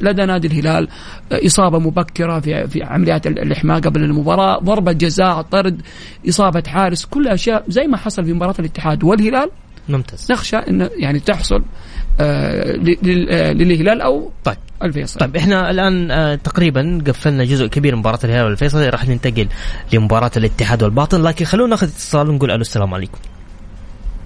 لدى 0.00 0.26
نادي 0.26 0.46
الهلال 0.48 0.88
إصابة 1.32 1.78
مبكرة 1.78 2.40
في 2.40 2.68
في 2.68 2.82
عمليات 2.82 3.26
الإحماء 3.26 3.80
قبل 3.80 4.02
المباراة 4.02 4.58
ضربة 4.58 4.92
جزاء 4.92 5.42
طرد 5.42 5.82
إصابة 6.28 6.62
حارس 6.66 7.04
كل 7.04 7.28
أشياء 7.28 7.64
زي 7.68 7.86
ما 7.86 7.96
حصل 7.96 8.24
في 8.24 8.32
مباراة 8.32 8.54
الاتحاد. 8.58 9.04
والهلال 9.04 9.50
ممتاز. 9.88 10.32
نخشى 10.32 10.56
انه 10.56 10.90
يعني 10.98 11.20
تحصل 11.20 11.62
آه 12.20 12.72
للهلال 13.52 14.00
أو 14.00 14.30
طيب. 14.44 14.56
الفيصل. 14.82 15.20
طيب 15.20 15.36
إحنا 15.36 15.70
الآن 15.70 16.10
آه 16.10 16.34
تقريبا 16.34 17.02
قفلنا 17.06 17.44
جزء 17.44 17.66
كبير 17.66 17.94
من 17.94 17.98
مباراة 17.98 18.18
الهلال 18.24 18.44
والفيصل 18.44 18.90
راح 18.90 19.08
ننتقل 19.08 19.48
لمباراة 19.92 20.30
الاتحاد 20.36 20.82
والباطن 20.82 21.22
لكن 21.22 21.44
خلونا 21.44 21.70
ناخذ 21.70 21.86
اتصال 21.88 22.30
ونقول 22.30 22.50
ألو 22.50 22.60
السلام 22.60 22.94
عليكم. 22.94 23.18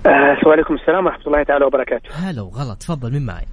آه 0.07 0.37
وعليكم 0.47 0.75
السلام 0.75 1.07
ورحمة 1.07 1.27
الله 1.27 1.43
تعالى 1.43 1.65
وبركاته. 1.65 2.11
هلا 2.15 2.43
وغلا. 2.43 2.75
تفضل 2.75 3.13
مين 3.13 3.27
معي؟ 3.27 3.47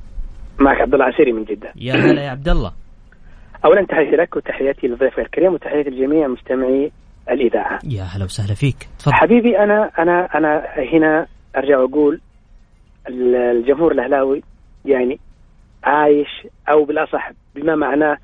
معك 0.60 0.82
عبد 0.82 0.94
الله 0.94 1.06
عسيري 1.06 1.32
من 1.32 1.44
جدة. 1.44 1.72
يا 1.76 1.94
هلا 1.94 2.22
يا 2.22 2.30
عبد 2.30 2.50
الله. 2.50 2.72
اولا 3.66 3.86
تحياتي 3.86 4.16
لك 4.16 4.36
وتحياتي 4.36 4.88
لضيفك 4.88 5.20
الكريم 5.20 5.54
وتحياتي 5.54 5.90
لجميع 5.90 6.28
مستمعي 6.28 6.92
الإذاعة. 7.30 7.80
يا 7.84 8.04
هلا 8.04 8.24
وسهلا 8.24 8.54
فيك. 8.54 8.88
تفضل. 9.00 9.14
حبيبي 9.14 9.60
أنا 9.60 9.92
أنا 10.00 10.26
أنا 10.36 10.64
هنا 10.94 11.28
أرجع 11.58 11.80
وأقول 11.80 12.22
الجمهور 13.10 13.92
الأهلاوي 13.92 14.44
يعني 14.86 15.20
عايش 15.84 16.48
أو 16.70 16.86
بالأصح 16.86 17.32
بما 17.56 17.76
معناه 17.76 18.18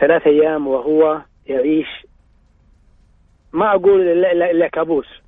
ثلاث 0.00 0.26
أيام 0.26 0.66
وهو 0.66 1.22
يعيش 1.46 2.06
ما 3.52 3.74
أقول 3.74 4.24
الا 4.24 4.68
كابوس 4.68 5.21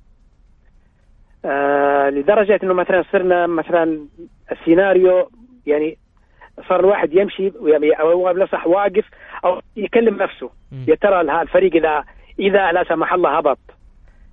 آه 1.45 2.09
لدرجة 2.09 2.59
إنه 2.63 2.73
مثلا 2.73 3.03
صرنا 3.11 3.47
مثلا 3.47 3.99
السيناريو 4.51 5.29
يعني 5.65 5.97
صار 6.69 6.79
الواحد 6.79 7.13
يمشي 7.13 7.51
أو 7.99 8.29
لا 8.29 8.45
صح 8.45 8.67
واقف 8.67 9.05
أو 9.45 9.61
يكلم 9.75 10.23
نفسه. 10.23 10.49
يا 10.87 10.95
ترى 10.95 11.21
الفريق 11.41 11.75
إذا 11.75 12.03
إذا 12.39 12.71
لا 12.71 12.83
سمح 12.89 13.13
الله 13.13 13.37
هبط 13.37 13.59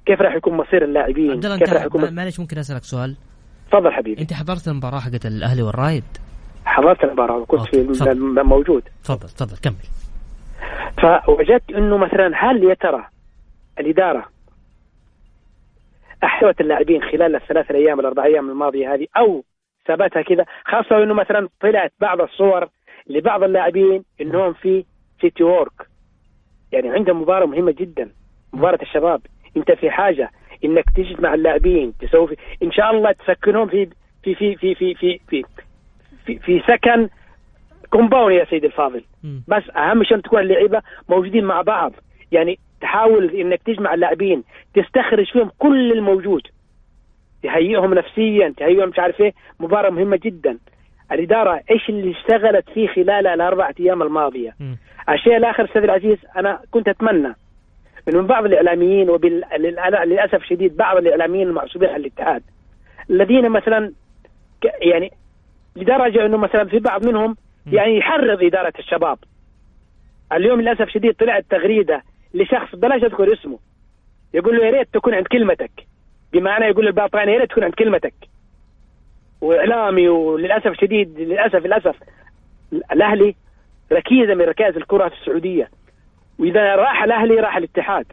كيف 0.07 0.21
راح 0.21 0.35
يكون 0.35 0.55
مصير 0.55 0.85
اللاعبين؟ 0.85 1.41
كيف 1.41 1.73
راح 1.73 1.85
يكون 1.85 2.15
معلش 2.15 2.41
ممكن 2.41 2.59
أسألك 2.59 2.83
سؤال؟ 2.83 3.17
تفضل 3.71 3.93
حبيبي. 3.93 4.23
أنت 4.23 4.33
حضرت 4.33 4.69
المباراة 4.69 4.99
حقت 5.01 5.27
الأهلي 5.27 5.63
والرايد؟ 5.63 6.05
حضرت 6.65 7.05
المباراة 7.05 7.37
وكنت 7.37 7.61
في 7.61 7.87
موجود. 8.43 8.83
تفضل 9.05 9.29
تفضل 9.29 9.57
كمل. 9.63 9.87
فوجدت 11.03 11.71
إنه 11.71 11.97
مثلا 11.97 12.33
هل 12.35 12.65
يا 12.65 12.75
ترى 12.75 13.05
الإدارة 13.81 14.32
احتوت 16.25 16.61
اللاعبين 16.61 17.03
خلال 17.03 17.37
الثلاث 17.37 17.71
أيام 17.71 18.01
الأربع 18.01 18.25
أيام 18.25 18.51
الماضية 18.51 18.95
هذه 18.95 19.07
أو 19.17 19.45
ثبتها 19.87 20.23
كذا 20.23 20.45
خاصة 20.65 21.03
إنه 21.03 21.15
مثلا 21.15 21.49
طلعت 21.61 21.93
بعض 22.01 22.21
الصور 22.21 22.69
لبعض 23.07 23.43
اللاعبين 23.43 24.05
إنهم 24.21 24.53
في 24.53 24.85
City 25.21 25.43
Walk 25.43 25.73
يعني 26.73 26.91
عندهم 26.91 27.23
مباراة 27.23 27.47
مهمة 27.47 27.73
جدا 27.73 28.11
مباراة 28.53 28.83
الشباب. 28.83 29.21
أنت 29.57 29.73
في 29.73 29.91
حاجة 29.91 30.31
إنك 30.65 30.85
تجمع 30.97 31.35
اللاعبين 31.35 31.93
تسوي 32.01 32.27
في 32.27 32.37
إن 32.63 32.73
شاء 32.73 32.91
الله 32.91 33.13
تسكنهم 33.13 33.69
في 33.69 33.89
في 34.23 34.35
في 34.35 34.57
في 34.57 34.75
في 34.75 34.95
في 34.95 35.19
في, 35.29 35.45
في, 36.27 36.39
في 36.39 36.63
سكن 36.67 37.09
compound 37.91 38.33
يا 38.33 38.45
سيدي 38.45 38.67
الفاضل. 38.67 39.05
بس 39.49 39.63
أهم 39.77 40.05
شيء 40.05 40.19
تكون 40.19 40.41
اللعيبة 40.41 40.83
موجودين 41.09 41.45
مع 41.45 41.63
بعض. 41.63 41.93
يعني 42.33 42.59
تحاول 42.83 43.31
إنك 43.31 43.63
تجمع 43.63 43.95
اللاعبين 43.95 44.45
تستخرج 44.75 45.27
فيهم 45.33 45.51
كل 45.59 45.93
الموجود. 45.93 46.43
تهيئهم 47.43 47.95
نفسيا 47.95 48.55
تهيئهم 48.57 48.89
مش 48.89 48.99
عارف 48.99 49.21
إيه 49.21 49.33
مباراة 49.61 49.91
مهمة 49.91 50.21
جدا. 50.23 50.59
الإدارة 51.13 51.61
إيش 51.71 51.89
اللي 51.89 52.11
اشتغلت 52.11 52.71
فيه 52.75 52.89
خلال 52.89 53.27
الأربع 53.27 53.71
أيام 53.81 54.03
الماضية؟ 54.03 54.55
م. 54.61 54.75
الشيء 55.09 55.37
الآخر 55.37 55.65
أستاذ 55.65 55.83
العزيز 55.83 56.19
أنا 56.37 56.61
كنت 56.71 56.89
أتمنى 56.89 57.35
من 58.13 58.27
بعض 58.27 58.45
الإعلاميين 58.45 59.11
وللاسف 59.11 60.35
الشديد 60.35 60.77
بعض 60.77 60.97
الإعلاميين 60.97 61.49
المعصوبين 61.49 61.89
على 61.89 61.97
الاتحاد 61.97 62.43
الذين 63.11 63.49
مثلا 63.49 63.93
يعني 64.83 65.13
لدرجه 65.77 66.27
إنه 66.27 66.37
مثلا 66.37 66.65
في 66.65 66.79
بعض 66.79 67.07
منهم 67.07 67.37
يعني 67.73 67.99
يحرض 67.99 68.43
إدارة 68.45 68.73
الشباب. 68.79 69.19
اليوم 70.33 70.61
للأسف 70.61 70.89
شديد 70.89 71.15
طلعت 71.15 71.45
تغريدة 71.51 72.03
لشخص 72.35 72.75
بلاش 72.75 73.05
اذكر 73.05 73.33
اسمه. 73.33 73.59
يقول 74.35 74.57
له 74.57 74.67
يا 74.67 74.71
ريت 74.71 74.89
تكون 74.93 75.15
عند 75.15 75.27
كلمتك. 75.27 75.71
بمعنى 76.33 76.65
يقول 76.65 76.87
للباطني 76.87 77.33
يا 77.33 77.39
ريت 77.39 77.51
تكون 77.51 77.65
عند 77.65 77.75
كلمتك. 77.75 78.15
وإعلامي 79.41 80.09
وللأسف 80.09 80.81
شديد 80.81 81.21
للأسف 81.21 81.67
للأسف 81.67 81.97
الأهلي 82.93 83.35
ركيزه 83.93 84.35
من 84.35 84.43
ركائز 84.43 84.77
الكرة 84.77 85.09
في 85.09 85.15
السعودية. 85.15 85.71
وإذا 86.39 86.75
راح 86.75 87.03
الأهلي 87.03 87.35
راح 87.35 87.57
الاتحاد. 87.57 88.07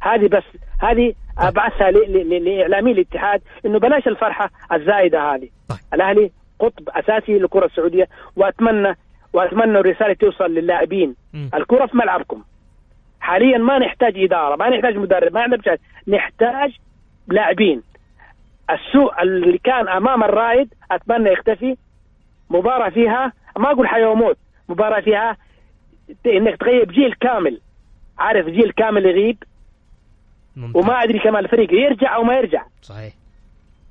هذه 0.00 0.28
بس 0.28 0.44
هذه. 0.80 1.14
أبعثها 1.38 1.90
لإعلامي 1.90 2.92
الاتحاد 2.92 3.42
إنه 3.66 3.78
بلاش 3.78 4.08
الفرحة 4.08 4.50
الزايدة 4.72 5.34
هذه. 5.34 5.48
طيب. 5.68 5.78
الأهلي 5.94 6.30
قطب 6.58 6.88
أساسي 6.88 7.38
للكرة 7.38 7.66
السعودية 7.66 8.08
وأتمنى 8.36 8.96
وأتمنى 9.32 9.78
الرسالة 9.78 10.14
توصل 10.14 10.54
للاعبين. 10.54 11.14
الكرة 11.54 11.86
في 11.86 11.96
ملعبكم. 11.96 12.42
حاليا 13.26 13.58
ما 13.58 13.78
نحتاج 13.78 14.12
إدارة 14.16 14.56
ما 14.56 14.68
نحتاج 14.68 14.96
مدرب 14.96 15.32
ما 15.34 15.46
نحتاج 15.46 15.78
نحتاج 16.08 16.70
لاعبين. 17.28 17.82
السوء 18.70 19.22
اللي 19.22 19.58
كان 19.58 19.88
أمام 19.88 20.24
الرائد 20.24 20.68
أتمنى 20.90 21.30
يختفي. 21.32 21.76
مباراة 22.50 22.90
فيها 22.90 23.32
ما 23.58 23.72
أقول 23.72 23.88
حياه 23.88 24.08
وموت 24.08 24.38
مباراة 24.68 25.00
فيها 25.00 25.36
إنك 26.26 26.56
تغيب 26.60 26.92
جيل 26.92 27.14
كامل. 27.20 27.60
عارف 28.18 28.46
جيل 28.46 28.72
كامل 28.76 29.06
يغيب؟ 29.06 29.38
ممتاز. 30.56 30.84
وما 30.84 30.94
أدري 31.02 31.18
كمان 31.18 31.44
الفريق 31.44 31.72
يرجع 31.72 32.16
أو 32.16 32.22
ما 32.22 32.34
يرجع. 32.34 32.62
صحيح. 32.82 33.12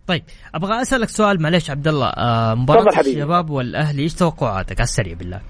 طيب 0.08 0.24
أبغى 0.56 0.82
أسألك 0.82 1.10
سؤال 1.10 1.42
معلش 1.42 1.70
عبد 1.72 1.88
الله. 1.88 2.08
آه 2.08 2.56
مباراة 2.56 3.00
الشباب 3.00 3.50
والأهلي 3.50 4.04
إيش 4.04 4.14
توقعاتك؟ 4.14 4.80
على 4.80 4.84
السريع 4.84 5.14
بالله. 5.14 5.42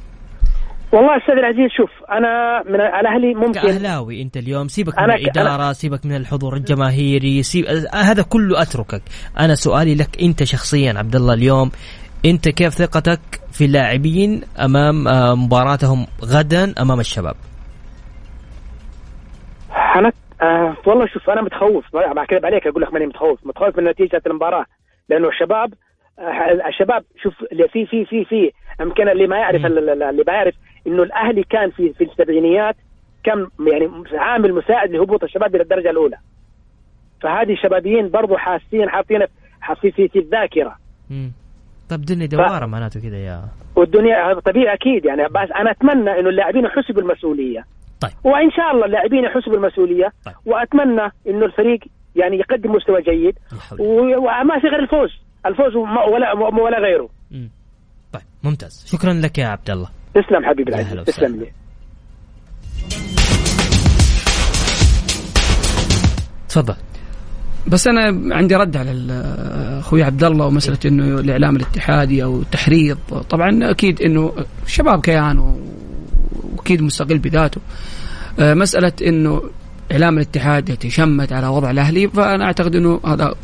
والله 0.91 1.17
أستاذ 1.17 1.33
العزيز 1.35 1.71
شوف 1.71 1.89
أنا 2.11 2.63
من 2.65 2.75
الأهلي 2.75 3.33
ممكن 3.33 3.51
كأهلاوي 3.61 4.21
أنت 4.21 4.37
اليوم 4.37 4.67
سيبك 4.67 4.99
من 4.99 5.11
الاداره 5.11 5.55
أنا... 5.55 5.73
سيبك 5.73 6.05
من 6.05 6.15
الحضور 6.15 6.55
الجماهيري 6.55 7.43
سيب... 7.43 7.65
هذا 7.93 8.23
كله 8.23 8.61
أتركك. 8.61 9.01
أنا 9.39 9.55
سؤالي 9.55 9.95
لك 9.95 10.21
أنت 10.21 10.43
شخصيا 10.43 10.93
عبد 10.97 11.15
الله 11.15 11.33
اليوم 11.33 11.71
أنت 12.25 12.49
كيف 12.49 12.73
ثقتك 12.73 13.19
في 13.51 13.65
اللاعبين 13.65 14.41
أمام 14.65 15.07
آه، 15.07 15.35
مباراتهم 15.35 16.07
غدا 16.23 16.73
أمام 16.81 16.99
الشباب؟ 16.99 17.35
أنا 19.95 20.11
آه 20.41 20.77
والله 20.85 21.07
شوف 21.07 21.29
أنا 21.29 21.41
متخوف. 21.41 21.85
ما 21.95 22.25
كذب 22.25 22.45
عليك 22.45 22.67
أقول 22.67 22.81
لك 22.81 22.93
ماني 22.93 23.05
متخوف. 23.05 23.39
متخوف 23.45 23.77
من 23.77 23.83
نتيجة 23.83 24.21
المباراة 24.27 24.65
لأنه 25.09 25.27
الشباب 25.27 25.73
آه 26.19 26.67
الشباب 26.69 27.03
شوف 27.23 27.33
في 27.73 27.85
في 27.85 28.05
في 28.05 28.25
في 28.25 28.51
يمكن 28.81 29.09
اللي 29.09 29.27
ما 29.27 29.37
يعرف 29.37 29.65
اللي 29.65 30.23
ما 30.27 30.33
يعرف 30.33 30.53
إنه 30.87 31.03
الأهلي 31.03 31.43
كان 31.43 31.69
في 31.71 31.93
في 31.93 32.03
السبعينيات 32.03 32.75
كم 33.23 33.47
يعني 33.67 33.89
عامل 34.13 34.53
مساعد 34.53 34.91
لهبوط 34.91 35.23
الشباب 35.23 35.55
إلى 35.55 35.63
الدرجة 35.63 35.89
الأولى. 35.89 36.17
فهذه 37.21 37.53
الشبابيين 37.53 38.09
برضو 38.09 38.37
حاسين 38.37 38.89
حاطين 38.89 39.19
في 39.81 39.91
في, 39.91 40.07
في 40.07 40.19
الذاكرة. 40.19 40.75
طب 41.89 41.99
الدنيا 41.99 42.25
دوارة 42.25 42.65
ف... 42.65 42.69
معناته 42.69 42.99
كذا 42.99 43.17
يا 43.17 43.41
والدنيا 43.75 44.39
طبيعي 44.39 44.73
أكيد 44.73 45.05
يعني 45.05 45.23
بس 45.23 45.51
أنا 45.55 45.71
أتمنى 45.71 46.19
إنه 46.19 46.29
اللاعبين 46.29 46.65
يحسوا 46.65 46.95
بالمسؤوليه 46.95 47.65
طيب. 48.01 48.11
وإن 48.23 48.51
شاء 48.51 48.71
الله 48.71 48.85
اللاعبين 48.85 49.23
يحسوا 49.23 49.53
بالمسؤوليه 49.53 50.13
طيب. 50.25 50.35
وأتمنى 50.45 51.11
إنه 51.27 51.45
الفريق 51.45 51.79
يعني 52.15 52.37
يقدم 52.37 52.71
مستوى 52.71 53.01
جيد. 53.01 53.39
وما 53.79 54.59
في 54.59 54.67
غير 54.67 54.79
الفوز. 54.79 55.09
الفوز 55.45 55.75
ولا 55.75 56.33
ولا 56.33 56.79
غيره. 56.79 57.09
م. 57.31 57.47
طيب 58.13 58.23
ممتاز. 58.43 58.85
شكرا 58.87 59.13
لك 59.13 59.37
يا 59.37 59.47
عبد 59.47 59.69
الله. 59.69 59.87
تسلم 60.15 60.45
حبيبي 60.45 60.71
العزيز 60.71 61.03
تسلم 61.03 61.39
لي. 61.39 61.51
تفضل. 66.49 66.75
بس 67.67 67.87
أنا 67.87 68.35
عندي 68.35 68.55
رد 68.55 68.77
على 68.77 68.91
أخوي 69.79 70.03
عبد 70.03 70.23
الله 70.23 70.45
ومسألة 70.45 70.77
إنه 70.85 71.19
الإعلام 71.19 71.55
الاتحادي 71.55 72.23
أو 72.23 72.41
التحريض. 72.41 72.97
طبعا 73.29 73.71
أكيد 73.71 74.01
إنه 74.01 74.33
الشباب 74.65 75.01
كيان 75.01 75.55
وأكيد 76.57 76.81
مستقل 76.81 77.17
بذاته. 77.17 77.61
آه، 78.39 78.53
مسألة 78.53 78.93
إنه 79.01 79.41
إعلام 79.91 80.17
الاتحاد 80.17 80.69
يتشمت 80.69 81.33
على 81.33 81.47
وضع 81.47 81.71
الأهلي 81.71 82.07
فأنا 82.07 82.45
أعتقد 82.45 82.75
إنه 82.75 82.99
هذا 83.05 83.35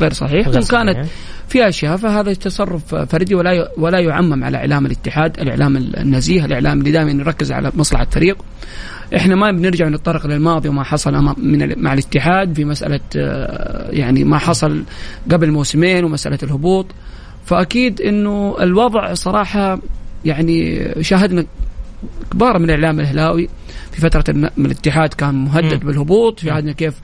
غير 0.00 0.12
صحيح. 0.12 0.48
وان 0.48 0.62
كانت 0.62 1.06
في 1.48 1.68
أشياء 1.68 1.96
فهذا 1.96 2.34
تصرف 2.34 2.94
فردي 2.94 3.34
ولا 3.34 3.72
ولا 3.78 3.98
يعمم 3.98 4.44
على 4.44 4.56
إعلام 4.56 4.86
الاتحاد، 4.86 5.40
الإعلام 5.40 5.76
النزيه، 5.76 6.44
الإعلام 6.44 6.78
اللي 6.78 6.90
دائما 6.90 7.10
يركز 7.10 7.52
على 7.52 7.72
مصلحة 7.74 8.02
الفريق. 8.02 8.36
إحنا 9.16 9.34
ما 9.34 9.50
بنرجع 9.50 9.88
نتطرق 9.88 10.26
للماضي 10.26 10.68
وما 10.68 10.84
حصل 10.84 11.34
من 11.38 11.82
مع 11.82 11.92
الاتحاد 11.92 12.54
في 12.54 12.64
مسألة 12.64 13.00
آه، 13.16 13.90
يعني 13.90 14.24
ما 14.24 14.38
حصل 14.38 14.84
قبل 15.30 15.50
موسمين 15.50 16.04
ومسألة 16.04 16.38
الهبوط 16.42 16.86
فأكيد 17.44 18.00
إنه 18.00 18.56
الوضع 18.60 19.14
صراحة 19.14 19.78
يعني 20.24 20.88
شاهدنا 21.00 21.46
كبار 22.30 22.58
من 22.58 22.64
الإعلام 22.64 23.00
الاهلاوي 23.00 23.48
في 23.92 24.00
فترة 24.00 24.24
الاتحاد 24.58 25.14
كان 25.14 25.34
مهدد 25.34 25.84
بالهبوط. 25.84 26.40
في 26.40 26.50
عهدنا 26.50 26.72
كيف 26.72 26.94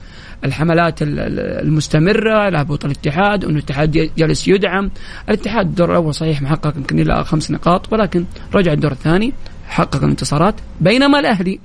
الحملات 0.45 0.95
المستمرة 1.01 2.49
لهبوط 2.49 2.85
الاتحاد 2.85 3.45
انه 3.45 3.53
الاتحاد 3.53 4.11
جالس 4.17 4.47
يدعم. 4.47 4.91
الاتحاد 5.29 5.65
الدور 5.65 5.91
الأول 5.91 6.13
صحيح 6.13 6.41
محقق 6.41 6.77
يمكن 6.77 6.99
إلى 6.99 7.23
خمس 7.23 7.51
نقاط 7.51 7.93
ولكن 7.93 8.25
رجع 8.53 8.73
الدور 8.73 8.91
الثاني 8.91 9.33
حقق 9.67 10.03
الانتصارات 10.03 10.55
بينما 10.81 11.19
الأهلي. 11.19 11.59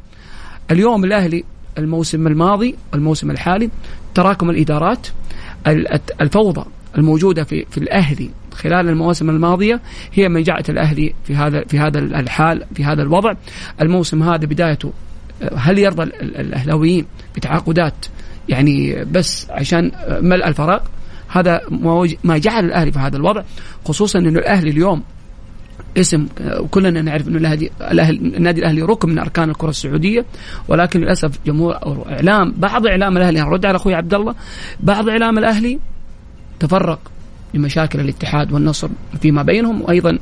اليوم 0.70 1.04
الأهلي 1.04 1.44
الموسم 1.78 2.26
الماضي 2.26 2.74
الموسم 2.94 3.30
الحالي 3.30 3.70
تراكم 4.14 4.50
الإدارات 4.50 5.06
الفوضى 6.20 6.64
الموجودة 6.96 7.44
في 7.44 7.66
في 7.70 7.78
الأهلي 7.78 8.30
خلال 8.54 8.88
المواسم 8.88 9.30
الماضية 9.30 9.80
هي 10.12 10.28
من 10.28 10.42
جعلت 10.42 10.70
الأهلي 10.70 11.14
في 11.24 11.34
هذا 11.36 11.64
في 11.64 11.78
هذا 11.78 11.98
الحال 11.98 12.64
في 12.74 12.84
هذا 12.84 13.02
الوضع. 13.02 13.34
الموسم 13.80 14.22
هذا 14.22 14.46
بدايته 14.46 14.92
هل 15.56 15.78
يرضى 15.78 16.02
الأهلاويين 16.02 17.06
بتعاقدات 17.36 18.06
يعني 18.48 19.04
بس 19.04 19.46
عشان 19.50 19.92
ملء 20.20 20.46
الفراغ؟ 20.48 20.80
هذا 21.28 21.60
ما 22.24 22.38
جعل 22.38 22.64
الأهلي 22.64 22.92
في 22.92 22.98
هذا 22.98 23.16
الوضع 23.16 23.42
خصوصا 23.84 24.18
إنه 24.18 24.38
الأهلي 24.38 24.70
اليوم 24.70 25.02
اسم 25.96 26.26
وكلنا 26.60 27.02
نعرف 27.02 27.28
إنه 27.28 27.38
الأهلي 27.38 27.70
الاهلي 27.80 28.18
النادي 28.18 28.60
الأهلي 28.60 28.82
ركن 28.82 29.08
من 29.08 29.18
أركان 29.18 29.50
الكرة 29.50 29.70
السعودية 29.70 30.24
ولكن 30.68 31.00
للأسف 31.00 31.38
جمهور 31.46 31.76
إعلام 32.08 32.54
بعض 32.56 32.86
إعلام 32.86 33.16
الأهلي 33.16 33.40
هنرد 33.40 33.66
على 33.66 33.76
أخوي 33.76 33.94
عبد 33.94 34.14
الله 34.14 34.34
بعض 34.80 35.08
إعلام 35.08 35.38
الأهلي 35.38 35.78
تفرق 36.60 36.98
لمشاكل 37.54 38.00
الاتحاد 38.00 38.52
والنصر 38.52 38.88
فيما 39.20 39.42
بينهم 39.42 39.82
وأيضا 39.82 40.18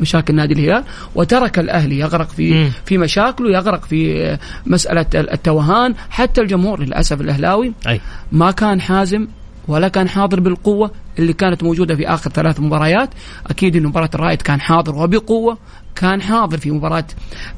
مشاكل 0.00 0.34
نادي 0.34 0.54
الهلال 0.54 0.84
وترك 1.14 1.58
الأهلي 1.58 1.98
يغرق 1.98 2.28
في 2.28 2.70
في 2.86 2.98
مشاكله 2.98 3.50
يغرق 3.50 3.84
في 3.84 4.38
مسألة 4.66 5.06
التوهان 5.14 5.94
حتى 6.10 6.40
الجمهور 6.40 6.80
للأسف 6.80 7.20
الأهلاوي 7.20 7.72
أي. 7.86 8.00
ما 8.32 8.50
كان 8.50 8.80
حازم 8.80 9.26
ولا 9.68 9.88
كان 9.88 10.08
حاضر 10.08 10.40
بالقوة 10.40 10.90
اللي 11.18 11.32
كانت 11.32 11.62
موجودة 11.62 11.94
في 11.96 12.08
آخر 12.08 12.30
ثلاث 12.30 12.60
مباريات 12.60 13.10
أكيد 13.46 13.76
ان 13.76 13.86
مباراة 13.86 14.10
الرائد 14.14 14.42
كان 14.42 14.60
حاضر 14.60 14.94
وبقوة 14.94 15.58
كان 15.96 16.22
حاضر 16.22 16.58
في 16.58 16.70
مباراة 16.70 17.04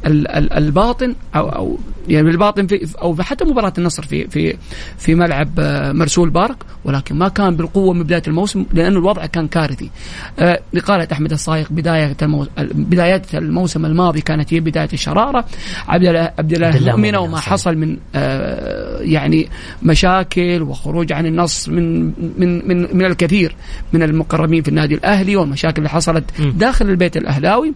الباطن 0.07 1.15
أو 1.37 1.49
أو 1.49 1.79
يعني 2.09 2.31
الباطن 2.31 2.67
في 2.67 2.89
أو 3.03 3.17
حتى 3.23 3.45
مباراة 3.45 3.73
النصر 3.79 4.03
في 4.03 4.29
في 4.29 4.57
في 4.99 5.15
ملعب 5.15 5.49
آه، 5.59 5.93
مرسول 5.93 6.31
بارك 6.31 6.57
ولكن 6.85 7.19
ما 7.19 7.29
كان 7.29 7.57
بالقوة 7.57 7.93
من 7.95 8.03
بداية 8.03 8.23
الموسم 8.29 8.67
لأنه 8.73 8.99
الوضع 8.99 9.27
كان 9.27 9.49
كارثي. 9.49 9.91
آه، 10.39 10.61
قالت 10.87 11.13
أحمد 11.13 11.33
الصايغ 11.33 11.67
بداية 11.71 12.17
الموسم 12.23 12.51
بدايات 12.75 13.35
الموسم 13.35 13.87
الماضي 13.87 14.21
كانت 14.21 14.55
هي 14.55 14.61
بداية 14.61 14.89
الشرارة. 14.93 15.45
عبد 15.89 16.05
الله 16.05 16.33
عبد 16.39 16.53
الله 16.53 16.77
المؤمنه 16.77 17.21
وما 17.21 17.41
حصل 17.41 17.77
من 17.77 17.97
آه، 18.15 19.01
يعني 19.01 19.49
مشاكل 19.83 20.63
وخروج 20.63 21.13
عن 21.13 21.27
النص 21.27 21.69
من 21.69 22.05
من 22.39 22.69
من 22.69 22.97
من 22.97 23.05
الكثير 23.05 23.57
من 23.93 24.03
المقربين 24.03 24.63
في 24.63 24.69
النادي 24.69 24.95
الأهلي 24.95 25.37
والمشاكل 25.37 25.79
اللي 25.79 25.89
حصلت 25.89 26.25
داخل 26.41 26.91
البيت 26.91 27.17
الأهلاوي. 27.17 27.75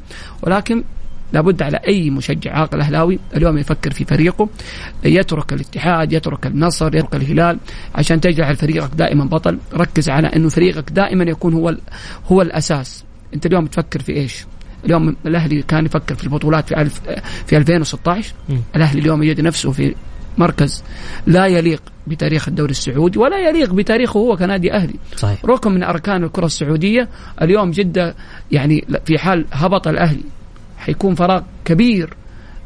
ولكن 0.49 0.85
لابد 1.33 1.63
على 1.63 1.77
أي 1.89 2.11
مشجع 2.11 2.53
عاقل 2.53 2.81
أهلاوي 2.81 3.19
اليوم 3.37 3.59
يفكر 3.59 3.91
في 3.91 4.05
فريقه 4.05 4.49
يترك 5.05 5.53
الاتحاد 5.53 6.13
يترك 6.13 6.47
النصر 6.47 6.97
يترك 6.97 7.15
الهلال 7.15 7.59
عشان 7.95 8.21
تجعل 8.21 8.57
فريقك 8.57 8.91
دائما 8.95 9.25
بطل. 9.25 9.59
ركز 9.75 10.09
على 10.09 10.27
إنه 10.27 10.49
فريقك 10.49 10.91
دائما 10.93 11.25
يكون 11.25 11.55
هو 11.55 11.77
هو 12.33 12.43
الأساس. 12.43 13.05
أنت 13.35 13.47
اليوم 13.47 13.67
تفكر 13.67 14.03
في 14.03 14.13
إيش؟ 14.13 14.47
اليوم 14.85 15.17
الأهلي 15.27 15.63
كان 15.63 15.87
يفكر 15.87 16.15
في 16.15 16.25
البطولات 16.25 16.69
في 16.69 16.81
ألف 16.81 17.01
في 17.47 17.57
2016 17.57 18.35
م. 18.49 18.57
الأهلي 18.77 19.01
اليوم 19.01 19.23
يجد 19.23 19.41
نفسه 19.41 19.73
في 19.73 19.95
مركز 20.39 20.85
لا 21.27 21.47
يليق 21.47 21.83
بتاريخ 22.07 22.49
الدوري 22.49 22.71
السعودي 22.71 23.19
ولا 23.19 23.49
يليق 23.49 23.73
بتاريخه 23.73 24.19
هو 24.19 24.37
كنادي 24.37 24.73
أهلي. 24.73 24.95
صحيح. 25.17 25.45
ركن 25.45 25.73
من 25.73 25.83
أركان 25.83 26.25
الكرة 26.25 26.47
السعودية 26.47 27.09
اليوم 27.43 27.71
جدة 27.71 28.15
يعني 28.53 28.85
في 29.05 29.19
حال 29.19 29.47
هبط 29.53 29.89
الأهلي 29.89 30.23
حيكون 30.79 31.15
فراغ 31.15 31.43
كبير 31.65 32.15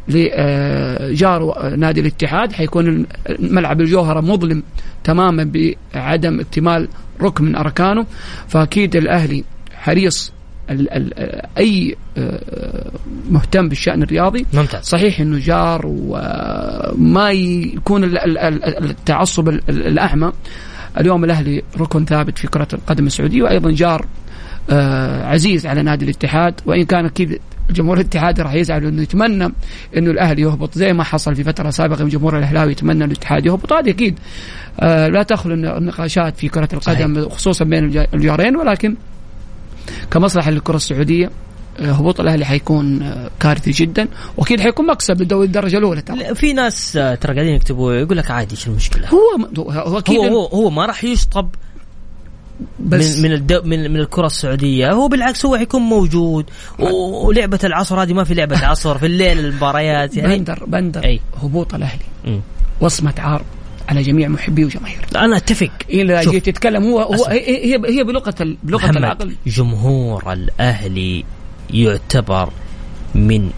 لجار 0.08 1.70
نادي 1.76 2.00
الاتحاد 2.00 2.52
حيكون 2.52 3.06
ملعب 3.38 3.80
الجوهرة 3.80 4.20
مظلم 4.20 4.62
تماما 5.04 5.52
بعدم 5.94 6.40
اكتمال 6.40 6.88
ركن 7.22 7.44
من 7.44 7.56
أركانه. 7.56 8.06
فأكيد 8.48 8.96
الأهلي 8.96 9.44
حريص 9.74 10.32
ال 10.70 10.90
ال 10.92 11.14
أي 11.58 11.96
آه، 12.18 12.90
مهتم 13.30 13.68
بالشأن 13.68 14.02
الرياضي. 14.02 14.46
ممتاز. 14.54 14.84
صحيح 14.84 15.20
إنه 15.20 15.38
جار 15.38 15.80
وما 15.86 17.30
يكون 17.30 18.04
التعصب 18.04 19.48
الأعمى. 19.48 20.32
اليوم 21.00 21.24
الأهلي 21.24 21.62
ركن 21.78 22.04
ثابت 22.04 22.38
في 22.38 22.46
كرة 22.46 22.68
القدم 22.72 23.06
السعودية 23.06 23.42
وأيضا 23.42 23.70
جار 23.70 24.06
آه، 24.70 25.26
عزيز 25.26 25.66
على 25.66 25.82
نادي 25.82 26.04
الاتحاد. 26.04 26.54
وإن 26.66 26.84
كان 26.84 27.04
أكيد 27.04 27.40
جمهور 27.70 27.96
الاتحاد 27.96 28.40
راح 28.40 28.54
يزعل 28.54 28.86
إنه 28.86 29.02
يتمنى 29.02 29.52
إنه 29.96 30.10
الأهلي 30.10 30.42
يهبط 30.42 30.78
زي 30.78 30.92
ما 30.92 31.04
حصل 31.04 31.34
في 31.34 31.44
فترة 31.44 31.70
سابقة 31.70 32.04
جمهور 32.04 32.38
الأهلاوي 32.38 32.72
يتمنى 32.72 33.04
الاتحاد 33.04 33.46
يهبط 33.46 33.72
هذه 33.72 33.90
أكيد 33.90 34.18
آه 34.80 35.08
لا 35.08 35.22
تخلو 35.22 35.54
النقاشات 35.54 36.36
في 36.36 36.48
كرة 36.48 36.68
القدم 36.72 37.28
خصوصا 37.28 37.64
بين 37.64 38.06
الجارين 38.14 38.56
ولكن 38.56 38.96
كمصلحة 40.10 40.50
للكرة 40.50 40.76
السعودية 40.76 41.30
آه، 41.80 41.92
هبوط 41.92 42.20
الأهلي 42.20 42.44
حيكون 42.44 43.02
آه، 43.02 43.30
كارثي 43.40 43.70
جدا 43.70 44.08
وأكيد 44.36 44.60
حيكون 44.60 44.86
مكسب 44.86 45.20
للدوري 45.20 45.46
الدرجة 45.46 45.78
الأولى 45.78 46.02
ترى. 46.02 46.34
في 46.34 46.52
ناس 46.52 46.92
ترى 46.92 47.34
قاعدين 47.34 47.54
يكتبوا 47.54 47.94
يقول 47.94 48.16
لك 48.16 48.30
عادي 48.30 48.54
إيش 48.54 48.66
المشكلة؟ 48.66 49.08
هو 49.08 49.48
هو 49.70 49.98
أكيد 49.98 50.16
هو 50.18 50.24
هو, 50.24 50.46
هو 50.46 50.70
ما 50.70 50.86
راح 50.86 51.04
يشطب 51.04 51.48
بس 52.80 53.16
من 53.16 53.22
من, 53.22 53.32
الدو 53.32 53.62
من 53.64 53.90
من 53.90 54.00
الكرة 54.00 54.26
السعودية. 54.26 54.92
هو 54.92 55.08
بالعكس 55.08 55.46
هو 55.46 55.56
حيكون 55.56 55.82
موجود. 55.82 56.50
ولعبة 57.24 57.58
العصر 57.64 58.02
هذه 58.02 58.12
ما 58.12 58.24
في 58.24 58.34
لعبة 58.34 58.58
عصر 58.66 58.98
في 58.98 59.06
الليل 59.06 59.38
المباريات 59.38 60.16
يعني. 60.16 60.36
بندر 60.38 60.64
بندر. 60.66 61.04
أي. 61.04 61.20
هبوط 61.42 61.74
الأهلي. 61.74 62.04
وصمة 62.80 63.14
عار 63.18 63.42
على 63.88 64.02
جميع 64.02 64.28
محبي 64.28 64.64
وجماهير 64.64 65.06
أنا 65.16 65.36
أتفق. 65.36 65.70
اذا 65.90 66.22
جيت 66.22 66.46
تتكلم 66.46 66.84
هو 66.84 67.00
هو 67.00 67.24
هي 67.24 67.72
هي 67.72 68.04
بلغة 68.04 68.56
بلغة 68.62 68.90
العقل. 68.90 69.34
جمهور 69.46 70.32
الأهلي 70.32 71.24
يعتبر 71.70 72.52
من 73.14 73.50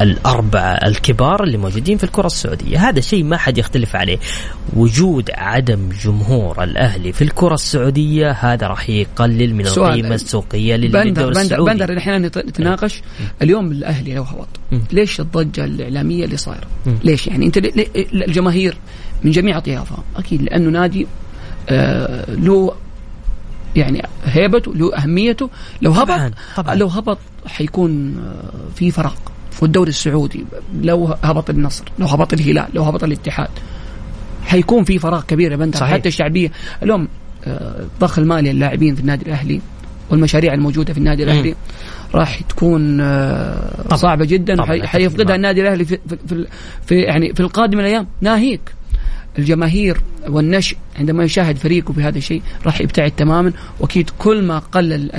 الأربعة 0.00 0.72
الكبار 0.86 1.44
اللي 1.44 1.58
موجودين 1.58 1.98
في 1.98 2.04
الكرة 2.04 2.26
السعودية. 2.26 2.88
هذا 2.88 3.00
شيء 3.00 3.24
ما 3.24 3.36
حد 3.36 3.58
يختلف 3.58 3.96
عليه. 3.96 4.18
وجود 4.76 5.30
عدم 5.34 5.88
جمهور 6.04 6.64
الأهلي 6.64 7.12
في 7.12 7.22
الكرة 7.22 7.54
السعودية 7.54 8.30
هذا 8.30 8.66
راح 8.66 8.90
يقلل 8.90 9.54
من 9.54 9.66
القيمة 9.66 10.14
السوقية 10.14 10.76
للدوري 10.76 11.10
السعودي. 11.10 11.72
بندر 11.72 11.98
إحنا 11.98 12.18
نتناقش. 12.18 13.02
اليوم 13.42 13.72
الأهلي 13.72 14.14
لو 14.14 14.22
هبط 14.22 14.48
ليش 14.92 15.20
الضجة 15.20 15.64
الإعلامية 15.64 16.24
اللي 16.24 16.36
صايرة؟ 16.36 16.66
ليش 17.04 17.26
يعني 17.26 17.46
أنت 17.46 17.58
الجماهير 17.96 18.76
من 19.24 19.30
جميع 19.30 19.58
أطيافها 19.58 19.98
أكيد 20.16 20.42
لأنه 20.42 20.70
نادي 20.70 21.06
آه 21.68 22.30
له 22.30 22.74
يعني 23.76 24.02
هيبته 24.24 24.74
له 24.74 24.96
أهميته. 24.96 25.50
لو 25.82 25.92
هبط 25.92 26.08
طبعاً. 26.08 26.30
طبعاً. 26.56 26.74
لو 26.74 26.86
هبط 26.86 27.18
حيكون 27.46 28.18
آه، 28.18 28.74
في 28.76 28.90
فراغ. 28.90 29.14
والدوري 29.62 29.88
السعودي 29.88 30.44
لو 30.82 31.14
هبط 31.22 31.50
النصر 31.50 31.84
لو 31.98 32.06
هبط 32.06 32.32
الهلال 32.32 32.66
لو 32.74 32.82
هبط 32.82 33.04
الاتحاد 33.04 33.48
حيكون 34.44 34.84
في 34.84 34.98
فراغ 34.98 35.22
كبير 35.22 35.52
يا 35.52 35.56
بندر 35.56 35.86
حتى 35.86 36.08
الشعبية 36.08 36.52
اليوم 36.82 37.08
الضخ 37.46 38.18
آه، 38.18 38.22
المالي 38.22 38.50
اللاعبين 38.50 38.94
في 38.94 39.00
النادي 39.00 39.26
الأهلي 39.26 39.60
والمشاريع 40.10 40.54
الموجودة 40.54 40.92
في 40.92 40.98
النادي 40.98 41.22
الأهلي 41.24 41.54
راح 42.14 42.40
تكون 42.40 43.00
آه، 43.00 43.94
صعبة 43.94 44.24
جدا 44.24 44.86
حيفقدها 44.86 45.36
النادي 45.36 45.60
الأهلي 45.60 45.84
في, 45.84 45.98
في, 46.28 46.46
في 46.86 47.00
يعني 47.00 47.34
في 47.34 47.40
القادم 47.40 47.80
الأيام. 47.80 48.06
ناهيك. 48.20 48.60
الجماهير 49.38 50.00
والنشء 50.28 50.76
عندما 50.98 51.24
يشاهد 51.24 51.56
فريقه 51.56 51.92
بهذا 51.92 52.18
الشيء 52.18 52.42
راح 52.66 52.80
يبتعد 52.80 53.10
تماما. 53.10 53.52
وأكيد 53.80 54.10
كل 54.18 54.42
ما 54.42 54.58
قل 54.58 55.10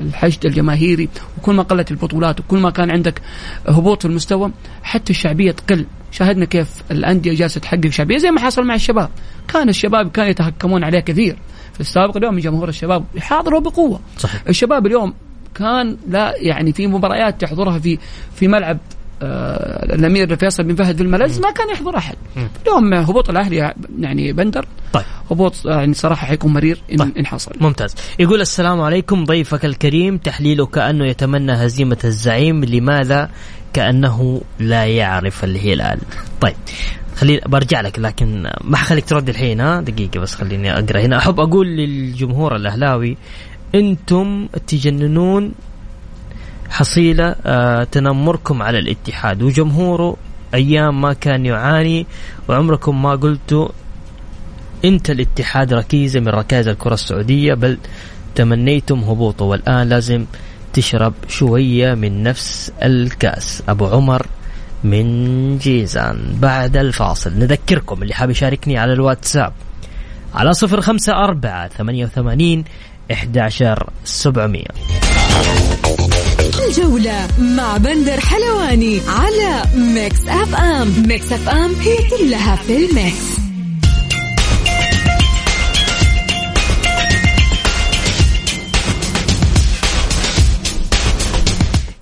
الحشد 0.00 0.46
الجماهيري 0.46 1.08
وكل 1.38 1.54
ما 1.54 1.62
قلت 1.62 1.90
البطولات 1.90 2.40
وكل 2.40 2.58
ما 2.58 2.70
كان 2.70 2.90
عندك 2.90 3.22
هبوط 3.66 4.02
في 4.02 4.08
المستوى 4.08 4.52
حتى 4.82 5.10
الشعبية 5.10 5.50
تقل. 5.52 5.86
شاهدنا 6.10 6.44
كيف 6.44 6.68
الأندية 6.90 7.34
جالسة 7.34 7.60
تحقق 7.60 7.88
شعبيه 7.88 8.18
زي 8.18 8.30
ما 8.30 8.40
حصل 8.40 8.64
مع 8.64 8.74
الشباب. 8.74 9.10
كان 9.48 9.68
الشباب 9.68 10.10
كانوا 10.10 10.30
يتهكمون 10.30 10.84
عليه 10.84 11.00
كثير. 11.00 11.36
في 11.74 11.80
السابق 11.80 12.16
اليوم 12.16 12.38
جمهور 12.38 12.68
الشباب 12.68 13.04
يحاضروا 13.14 13.60
بقوة. 13.60 14.00
صحيح. 14.18 14.42
الشباب 14.48 14.86
اليوم 14.86 15.14
كان 15.54 15.96
لا 16.08 16.34
يعني 16.36 16.72
في 16.72 16.86
مباريات 16.86 17.40
تحضرها 17.40 17.78
في 17.78 17.98
في 18.34 18.48
ملعب 18.48 18.78
الأمير 19.22 20.36
فيصل 20.36 20.62
بن 20.62 20.74
فهد 20.74 20.96
في 20.96 21.02
الملز 21.02 21.38
ما 21.38 21.50
كان 21.50 21.70
يحضر 21.70 21.96
أحد. 21.96 22.16
اليوم 22.62 22.94
هبوط 22.94 23.30
الأهلي 23.30 23.74
يعني 23.98 24.32
بندر. 24.32 24.66
طيب. 24.92 25.04
هبوط 25.30 25.66
يعني 25.66 25.94
صراحة 25.94 26.26
حيكون 26.26 26.52
مرير 26.52 26.82
ان, 26.92 26.96
طيب. 26.96 27.16
إن 27.16 27.26
حصل. 27.26 27.52
ممتاز. 27.60 27.94
يقول 28.18 28.40
السلام 28.40 28.80
عليكم 28.80 29.24
ضيفك 29.24 29.64
الكريم 29.64 30.16
تحليله 30.18 30.66
كأنه 30.66 31.06
يتمنى 31.06 31.52
هزيمة 31.52 31.98
الزعيم 32.04 32.64
لماذا؟ 32.64 33.30
كأنه 33.72 34.40
لا 34.58 34.84
يعرف 34.86 35.44
الهلال. 35.44 35.98
طيب 36.40 36.54
خليني 37.16 37.40
برجع 37.46 37.80
لك 37.80 37.98
لكن 37.98 38.50
ما 38.64 38.76
حخليك 38.76 39.04
ترد 39.04 39.28
الحين 39.28 39.60
ها؟ 39.60 39.80
دقيقة 39.80 40.20
بس 40.20 40.34
خليني 40.34 40.72
أقرأ 40.78 41.00
هنا. 41.00 41.18
أحب 41.18 41.40
أقول 41.40 41.66
للجمهور 41.66 42.56
الأهلاوي 42.56 43.16
أنتم 43.74 44.48
تجننون 44.66 45.52
حصيلة 46.70 47.36
آه، 47.46 47.84
تنمركم 47.84 48.62
على 48.62 48.78
الاتحاد. 48.78 49.42
وجمهوره 49.42 50.16
أيام 50.54 51.00
ما 51.00 51.12
كان 51.12 51.46
يعاني 51.46 52.06
وعمركم 52.48 53.02
ما 53.02 53.10
قلتوا 53.10 53.68
أنت 54.84 55.10
الاتحاد 55.10 55.72
ركيزة 55.74 56.20
من 56.20 56.28
ركائز 56.28 56.68
الكرة 56.68 56.94
السعودية 56.94 57.54
بل 57.54 57.78
تمنيتم 58.34 58.98
هبوطه. 58.98 59.44
والآن 59.44 59.88
لازم 59.88 60.24
تشرب 60.72 61.14
شوية 61.28 61.94
من 61.94 62.22
نفس 62.22 62.72
الكأس. 62.82 63.62
أبو 63.68 63.86
عمر 63.86 64.26
من 64.84 65.58
جيزان. 65.58 66.36
بعد 66.40 66.76
الفاصل 66.76 67.38
نذكركم 67.38 68.02
اللي 68.02 68.14
حاب 68.14 68.30
يشاركني 68.30 68.78
على 68.78 68.92
الواتساب 68.92 69.52
على 70.34 70.52
صفر 70.52 70.80
خمسة 70.80 71.12
أربعة 71.12 71.68
ثمانية 71.68 72.04
وثمانين 72.04 72.64
إحدى 73.12 73.40
عشر 73.40 73.90
سبعمية. 74.04 74.66
الجولة 76.58 77.28
مع 77.38 77.76
بندر 77.76 78.20
حلواني 78.20 79.00
على 79.08 79.62
Mix 79.74 80.28
FM 80.28 81.04
Mix 81.06 81.32
FM 81.32 81.74
هي 81.74 81.96
كلها 82.10 82.56
في 82.56 82.76
ال 82.76 82.89
mix. 82.89 83.40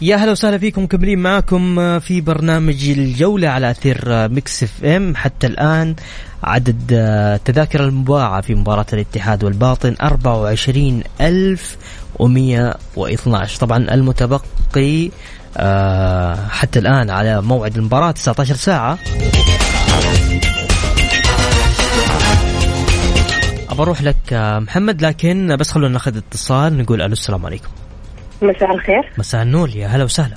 يا 0.00 0.16
هلا 0.16 0.32
وسهلا 0.32 0.58
فيكم 0.58 0.82
مكملين 0.82 1.18
معاكم 1.18 1.98
في 1.98 2.20
برنامج 2.20 2.88
الجولة 2.88 3.48
على 3.48 3.70
أثير 3.70 4.28
Mix 4.28 4.62
FM 4.62 5.16
حتى 5.16 5.46
الآن 5.46 5.94
عدد 6.42 6.82
التذاكر 6.90 7.84
المباعة 7.84 8.40
في 8.40 8.54
مباراة 8.54 8.86
الاتحاد 8.92 9.44
والباطن 9.44 9.94
24 10.02 11.02
ألف 11.20 11.76
24112 12.20 13.60
طبعا 13.60 13.78
المتبقي 13.94 15.10
آه، 15.56 16.34
حتى 16.50 16.78
الآن 16.78 17.10
على 17.10 17.42
موعد 17.42 17.76
المباراة 17.76 18.10
19 18.10 18.54
ساعة. 18.54 18.98
بروح 23.78 24.02
لك 24.02 24.16
آه، 24.32 24.58
محمد 24.58 25.02
لكن 25.02 25.56
بس 25.56 25.72
خلونا 25.72 25.92
ناخذ 25.92 26.16
اتصال 26.16 26.78
نقول 26.78 27.02
ألو 27.02 27.12
السلام 27.12 27.46
عليكم. 27.46 27.68
مساء 28.42 28.74
الخير. 28.74 29.12
مساء 29.18 29.42
النور 29.42 29.68
يا 29.68 29.86
هلا 29.86 30.04
وسهلا. 30.04 30.36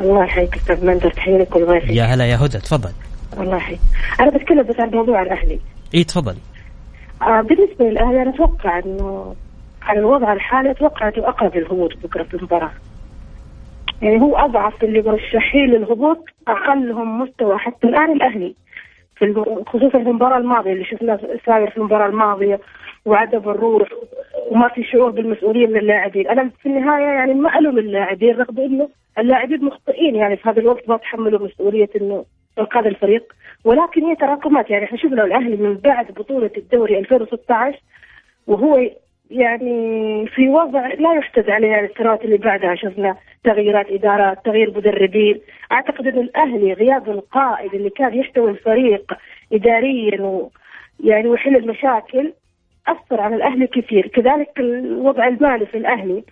الله 0.00 0.24
يحييك 0.24 0.56
أستاذ 0.56 0.84
مندر 0.86 1.10
تحية 1.10 1.38
لك 1.38 1.56
وضيفك 1.56 1.90
يا 1.90 2.04
هلا 2.04 2.26
يا 2.26 2.36
هدى 2.36 2.58
تفضل. 2.58 2.90
الله 3.40 3.56
يحييك. 3.56 3.80
أنا 4.20 4.30
بتكلم 4.30 4.62
بس 4.62 4.74
عن 4.80 4.88
موضوع 4.90 5.22
الأهلي. 5.22 5.60
إي 5.94 6.04
تفضلي 6.04 6.38
آه 7.22 7.40
بالنسبة 7.40 7.84
للأهلي 7.84 8.22
أنا 8.22 8.34
أتوقع 8.34 8.78
إنه 8.78 9.34
على 9.88 9.98
الوضع 9.98 10.32
الحالي 10.32 10.70
أتوقع 10.70 11.08
أقرب 11.08 11.56
للهبوط 11.56 11.96
بكرة 12.04 12.22
في 12.22 12.34
المباراة. 12.34 12.70
يعني 14.02 14.20
هو 14.20 14.36
أضعف 14.36 14.84
اللي 14.84 15.02
مرشحين 15.02 15.66
للهبوط 15.66 16.24
أقلهم 16.48 17.20
مستوى 17.20 17.58
حتى 17.58 17.86
الآن 17.86 18.12
الأهلي. 18.12 18.54
في 19.16 19.44
خصوصا 19.66 19.98
في 19.98 20.08
المباراة 20.10 20.38
الماضية 20.38 20.72
اللي 20.72 20.84
شفناه 20.84 21.20
ساير 21.46 21.70
في 21.70 21.76
المباراة 21.76 22.06
الماضية 22.06 22.60
وعدم 23.04 23.38
الروح 23.38 23.88
وما 24.50 24.68
في 24.68 24.84
شعور 24.84 25.10
بالمسؤولية 25.10 25.66
من 25.66 25.76
اللاعبين، 25.76 26.28
أنا 26.28 26.50
في 26.62 26.66
النهاية 26.66 27.04
يعني 27.04 27.34
ما 27.34 27.58
ألوم 27.58 27.78
اللاعبين 27.78 28.36
رغم 28.36 28.58
إنه 28.58 28.88
اللاعبين 29.18 29.64
مخطئين. 29.64 30.14
يعني 30.14 30.36
في 30.36 30.48
هذا 30.48 30.60
الوقت 30.60 30.88
ما 30.88 30.96
تحملوا 30.96 31.46
مسؤولية 31.46 31.88
إنه 31.96 32.24
إنقاذ 32.58 32.86
الفريق. 32.86 33.32
ولكن 33.64 34.04
هي 34.04 34.16
تراكمات. 34.16 34.70
يعني 34.70 34.84
إحنا 34.84 34.98
شفنا 34.98 35.24
الأهلي 35.24 35.56
من 35.56 35.74
بعد 35.74 36.06
بطولة 36.12 36.50
الدوري 36.56 36.98
2016 36.98 37.80
وهو 38.46 38.78
يعني 39.30 40.26
في 40.26 40.48
وضع 40.48 40.86
لا 40.86 41.14
يحتج 41.14 41.50
عليه 41.50 41.68
يعني 41.68 41.86
السنوات 41.86 42.24
اللي 42.24 42.36
بعدها. 42.36 42.74
شفنا 42.74 43.16
تغييرات 43.44 43.90
ادارات، 43.90 44.44
تغيير 44.44 44.72
مدربين، 44.76 45.40
أعتقد 45.72 46.06
أن 46.06 46.18
الأهلي 46.18 46.72
غياب 46.72 47.10
القائد 47.10 47.74
اللي 47.74 47.90
كان 47.90 48.14
يحتوي 48.14 48.50
الفريق 48.50 49.12
اداريا 49.52 50.22
و 50.22 50.50
يعني 51.04 51.28
ويحل 51.28 51.56
المشاكل 51.56 52.32
أثر 52.88 53.20
على 53.20 53.36
الأهلي 53.36 53.66
كثير، 53.66 54.06
كذلك 54.06 54.50
الوضع 54.58 55.28
المالي 55.28 55.66
في 55.66 55.78
الأهلي. 55.78 56.24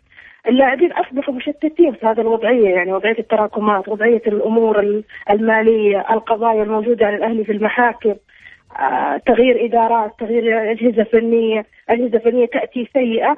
اللاعبين 0.49 0.93
أصبحوا 0.93 1.35
مشتتين 1.35 1.93
في 1.93 2.07
هذه 2.07 2.21
الوضعية 2.21 2.69
يعني 2.69 2.93
وضعية 2.93 3.19
التراكمات، 3.19 3.89
وضعية 3.89 4.23
الأمور 4.27 5.03
المالية، 5.31 6.07
القضايا 6.11 6.63
الموجودة 6.63 7.07
على 7.07 7.17
الأهلي 7.17 7.45
في 7.45 7.53
المحاكم، 7.53 8.15
تغيير 9.27 9.65
إدارات، 9.65 10.13
تغيير 10.19 10.71
اجهزه 10.71 11.05
فنيه، 11.05 11.67
اجهزه 11.89 12.19
فنيه 12.19 12.47
تأتي 12.47 12.89
سيئة، 12.93 13.37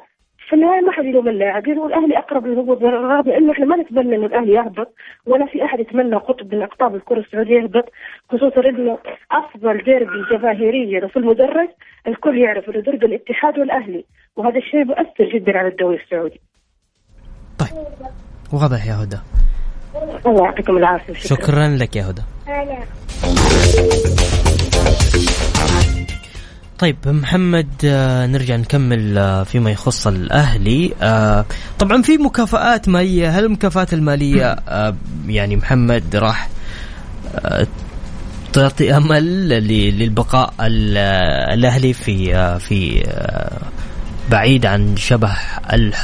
في 0.48 0.54
النهاية 0.54 0.80
ما 0.80 0.92
حد 0.92 1.04
يلوم 1.04 1.28
اللاعبين 1.28 1.78
والاهلي 1.78 2.18
أقرب 2.18 2.46
للهبوط 2.46 2.82
رغم 2.82 3.30
إنه 3.30 3.52
إحنا 3.52 3.64
ما 3.64 3.76
نتمنى 3.76 4.16
إنه 4.16 4.26
الأهلي 4.26 4.52
يهبط 4.52 4.94
ولا 5.26 5.46
في 5.46 5.64
أحد 5.64 5.80
يتمنى 5.80 6.16
قطب 6.16 6.54
من 6.54 6.62
أقطاب 6.62 6.94
الكرة 6.94 7.18
السعودية 7.18 7.60
يهبط 7.60 7.84
خصوصا 8.28 8.68
إنه 8.68 8.98
أفضل 9.30 9.84
ديربي 9.84 10.24
جماهيريا 10.30 11.04
وفي 11.04 11.16
المدرج 11.16 11.68
الكل 12.06 12.38
يعرف 12.38 12.68
إنه 12.68 12.80
ديربي 12.80 13.06
الاتحاد 13.06 13.58
والأهلي. 13.58 14.04
وهذا 14.36 14.58
الشيء 14.58 14.84
مؤثر 14.84 15.24
جدا 15.34 15.58
على 15.58 15.68
الدوري 15.68 15.96
السعودي. 15.96 16.40
طيب. 17.58 17.86
واضح 18.52 18.86
يا 18.86 18.94
هدى. 19.02 19.18
الله 20.26 20.44
يعطيكم 20.44 20.76
العافية. 20.76 21.12
شكرا, 21.12 21.36
شكرا 21.36 21.68
لك 21.68 21.96
يا 21.96 22.02
هدى. 22.10 22.22
طيب 26.78 26.96
محمد 27.07 27.68
آه، 27.85 28.26
نرجع 28.26 28.57
نكمل 28.57 29.18
آه، 29.18 29.42
فيما 29.42 29.70
يخص 29.70 30.07
الأهلي. 30.07 30.94
آه، 31.02 31.44
طبعا 31.78 32.02
في 32.02 32.18
مكافآت 32.18 32.88
مالية. 32.88 33.38
هل 33.38 33.44
المكافآت 33.44 33.94
المالية 33.94 34.57
يعني 35.26 35.57
محمد 35.57 36.16
راح 36.16 36.48
تعطي 38.52 38.96
أمل 38.96 39.48
للبقاء 39.98 40.54
الأهلي 40.61 41.92
في 41.92 42.59
في 42.59 43.07
بعيد 44.31 44.66
عن 44.66 44.96
شبه 44.96 45.37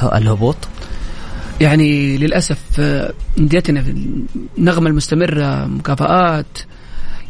الهبوط؟ 0.02 0.56
يعني 1.60 2.16
للأسف 2.16 2.80
انديتنا 3.38 3.82
في 3.82 3.94
النغمه 4.58 4.88
المستمرة 4.88 5.66
مكافآت 5.66 6.58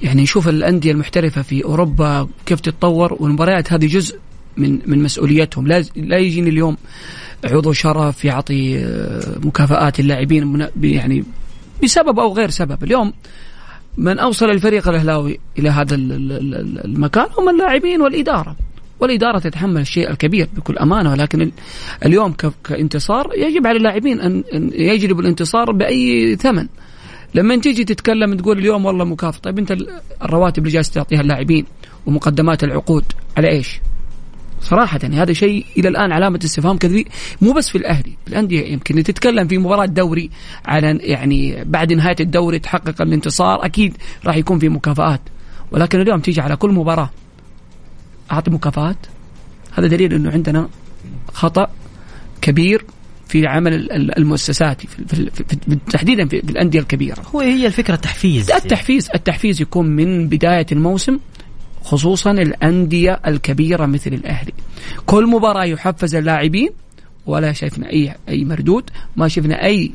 يعني 0.05 0.23
نشوف 0.23 0.49
الأندية 0.49 0.93
المحترفة 0.93 1.43
في 1.43 1.64
أوروبا 1.64 2.29
كيف 2.47 2.61
تتطور 2.61 3.17
والمباريات 3.21 3.73
هذه 3.73 3.87
جزء 3.87 4.19
من 4.57 4.79
من 4.87 5.03
مسؤوليتهم. 5.03 5.67
لا 5.67 5.85
لا 5.97 6.19
يجيني 6.19 6.51
اليوم 6.51 6.77
عضو 7.45 7.73
شرف 7.73 8.25
يعطي 8.25 8.79
آه، 8.79 9.38
مكافآت 9.45 10.01
اللاعبين 10.01 10.69
يعني 10.83 11.25
بسبب 11.83 12.19
أو 12.19 12.33
غير 12.33 12.51
سبب. 12.51 12.85
اليوم 12.85 13.12
من 13.99 14.19
أوصل 14.19 14.51
الفريق 14.51 14.88
الأهلاوي 14.88 15.40
إلى 15.59 15.71
هذا 15.71 15.95
المكان 15.95 17.27
هم 17.38 17.49
اللاعبين 17.49 18.03
والإدارة. 18.03 18.57
والإدارة 19.01 19.38
تتحمل 19.38 19.81
الشيء 19.81 20.11
الكبير 20.11 20.49
بكل 20.57 20.79
أمانة 20.79 21.12
ولكن 21.12 21.51
اليوم 22.05 22.35
كانتصار 22.64 23.31
يجب 23.37 23.67
على 23.67 23.77
اللاعبين 23.77 24.21
أن 24.21 24.43
يجلبوا 24.73 25.23
الانتصار 25.23 25.73
بأي 25.73 26.37
ثمن. 26.37 26.69
لما 27.35 27.57
تيجي 27.57 27.85
تتكلم 27.85 28.35
تقول 28.35 28.59
اليوم 28.59 28.85
والله 28.85 29.05
مكافاه 29.05 29.40
طيب 29.40 29.59
انت 29.59 29.77
الرواتب 30.23 30.59
اللي 30.59 30.75
جالس 30.75 30.90
تعطيها 30.90 31.20
اللاعبين 31.20 31.66
ومقدمات 32.07 32.64
العقود 32.64 33.05
على 33.37 33.49
إيش؟ 33.49 33.81
صراحة 34.61 34.99
يعني 35.03 35.16
هذا 35.16 35.33
شيء 35.33 35.66
إلى 35.79 35.88
الآن 35.88 36.12
علامة 36.12 36.40
استفهام 36.44 36.79
كثير 36.79 37.09
مو 37.40 37.53
بس 37.53 37.68
في 37.68 37.79
الأهلي 37.79 38.12
الأندية 38.29 38.73
يمكن. 38.73 39.03
تتكلم 39.03 39.49
في 39.49 39.59
مباراة 39.59 39.87
دوري 39.87 40.31
على 40.66 40.99
يعني 41.01 41.64
بعد 41.64 41.92
نهاية 41.92 42.16
الدوري 42.20 42.59
تحقق 42.59 43.03
الانتصار 43.03 43.64
أكيد 43.64 43.97
راح 44.25 44.37
يكون 44.37 44.59
في 44.59 44.68
مكافآت. 44.68 45.20
ولكن 45.73 46.01
اليوم 46.01 46.20
تيجي 46.20 46.40
على 46.40 46.57
كل 46.57 46.70
مباراة 46.70 47.11
أعطي 48.33 48.51
مكافآت 48.51 48.97
هذا 49.73 49.87
دليل 49.87 50.14
أنه 50.14 50.31
عندنا 50.31 50.68
خطأ 51.33 51.68
كبير 52.40 52.85
في 53.28 53.46
عمل 53.46 53.92
المؤسسات 54.18 54.80
في, 54.87 55.04
في, 55.06 55.44
في 55.46 55.78
تحديدا 55.92 56.28
في, 56.28 56.42
في 56.42 56.50
الأندية 56.50 56.80
الكبيرة. 56.80 57.22
هو 57.34 57.40
هي 57.40 57.66
الفكرة 57.66 57.94
التحفيز. 57.94 58.50
التحفيز 58.50 59.08
التحفيز 59.14 59.60
يكون 59.62 59.87
من 59.87 60.28
بداية 60.28 60.66
الموسم 60.72 61.18
خصوصا 61.82 62.30
الأندية 62.30 63.20
الكبيرة 63.26 63.87
مثل 63.87 64.12
الأهلي. 64.12 64.52
كل 65.06 65.26
مباراة 65.26 65.64
يحفز 65.64 66.14
اللاعبين 66.14 66.70
ولا 67.26 67.52
شفنا 67.52 67.90
اي 67.90 68.14
أي 68.28 68.44
مردود 68.44 68.90
ما 69.16 69.28
شفنا 69.28 69.64
أي 69.64 69.90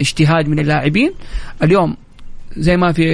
اجتهاد 0.00 0.48
من 0.48 0.58
اللاعبين. 0.58 1.12
اليوم 1.62 1.96
زي 2.56 2.76
ما 2.76 2.92
في 2.92 3.04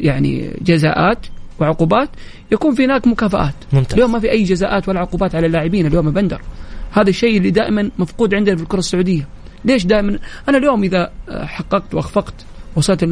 يعني 0.00 0.50
جزاءات 0.62 1.26
وعقوبات 1.60 2.08
يكون 2.52 2.74
في 2.74 2.84
هناك 2.84 3.06
مكافآت. 3.06 3.54
ممتاز. 3.72 3.92
اليوم 3.92 4.12
ما 4.12 4.18
في 4.18 4.30
أي 4.30 4.44
جزاءات 4.44 4.88
ولا 4.88 5.00
عقوبات 5.00 5.34
على 5.34 5.46
اللاعبين 5.46 5.86
اليوم 5.86 6.10
بندر. 6.10 6.40
هذا 6.90 7.10
الشيء 7.10 7.36
اللي 7.36 7.50
دائما 7.50 7.90
مفقود 7.98 8.34
عندنا 8.34 8.56
في 8.56 8.62
الكرة 8.62 8.78
السعودية. 8.78 9.28
ليش 9.64 9.86
دائما؟ 9.86 10.18
أنا 10.48 10.58
اليوم 10.58 10.82
إذا 10.84 11.12
حققت 11.30 11.94
وأخفقت 11.94 12.34
وصلت 12.76 13.04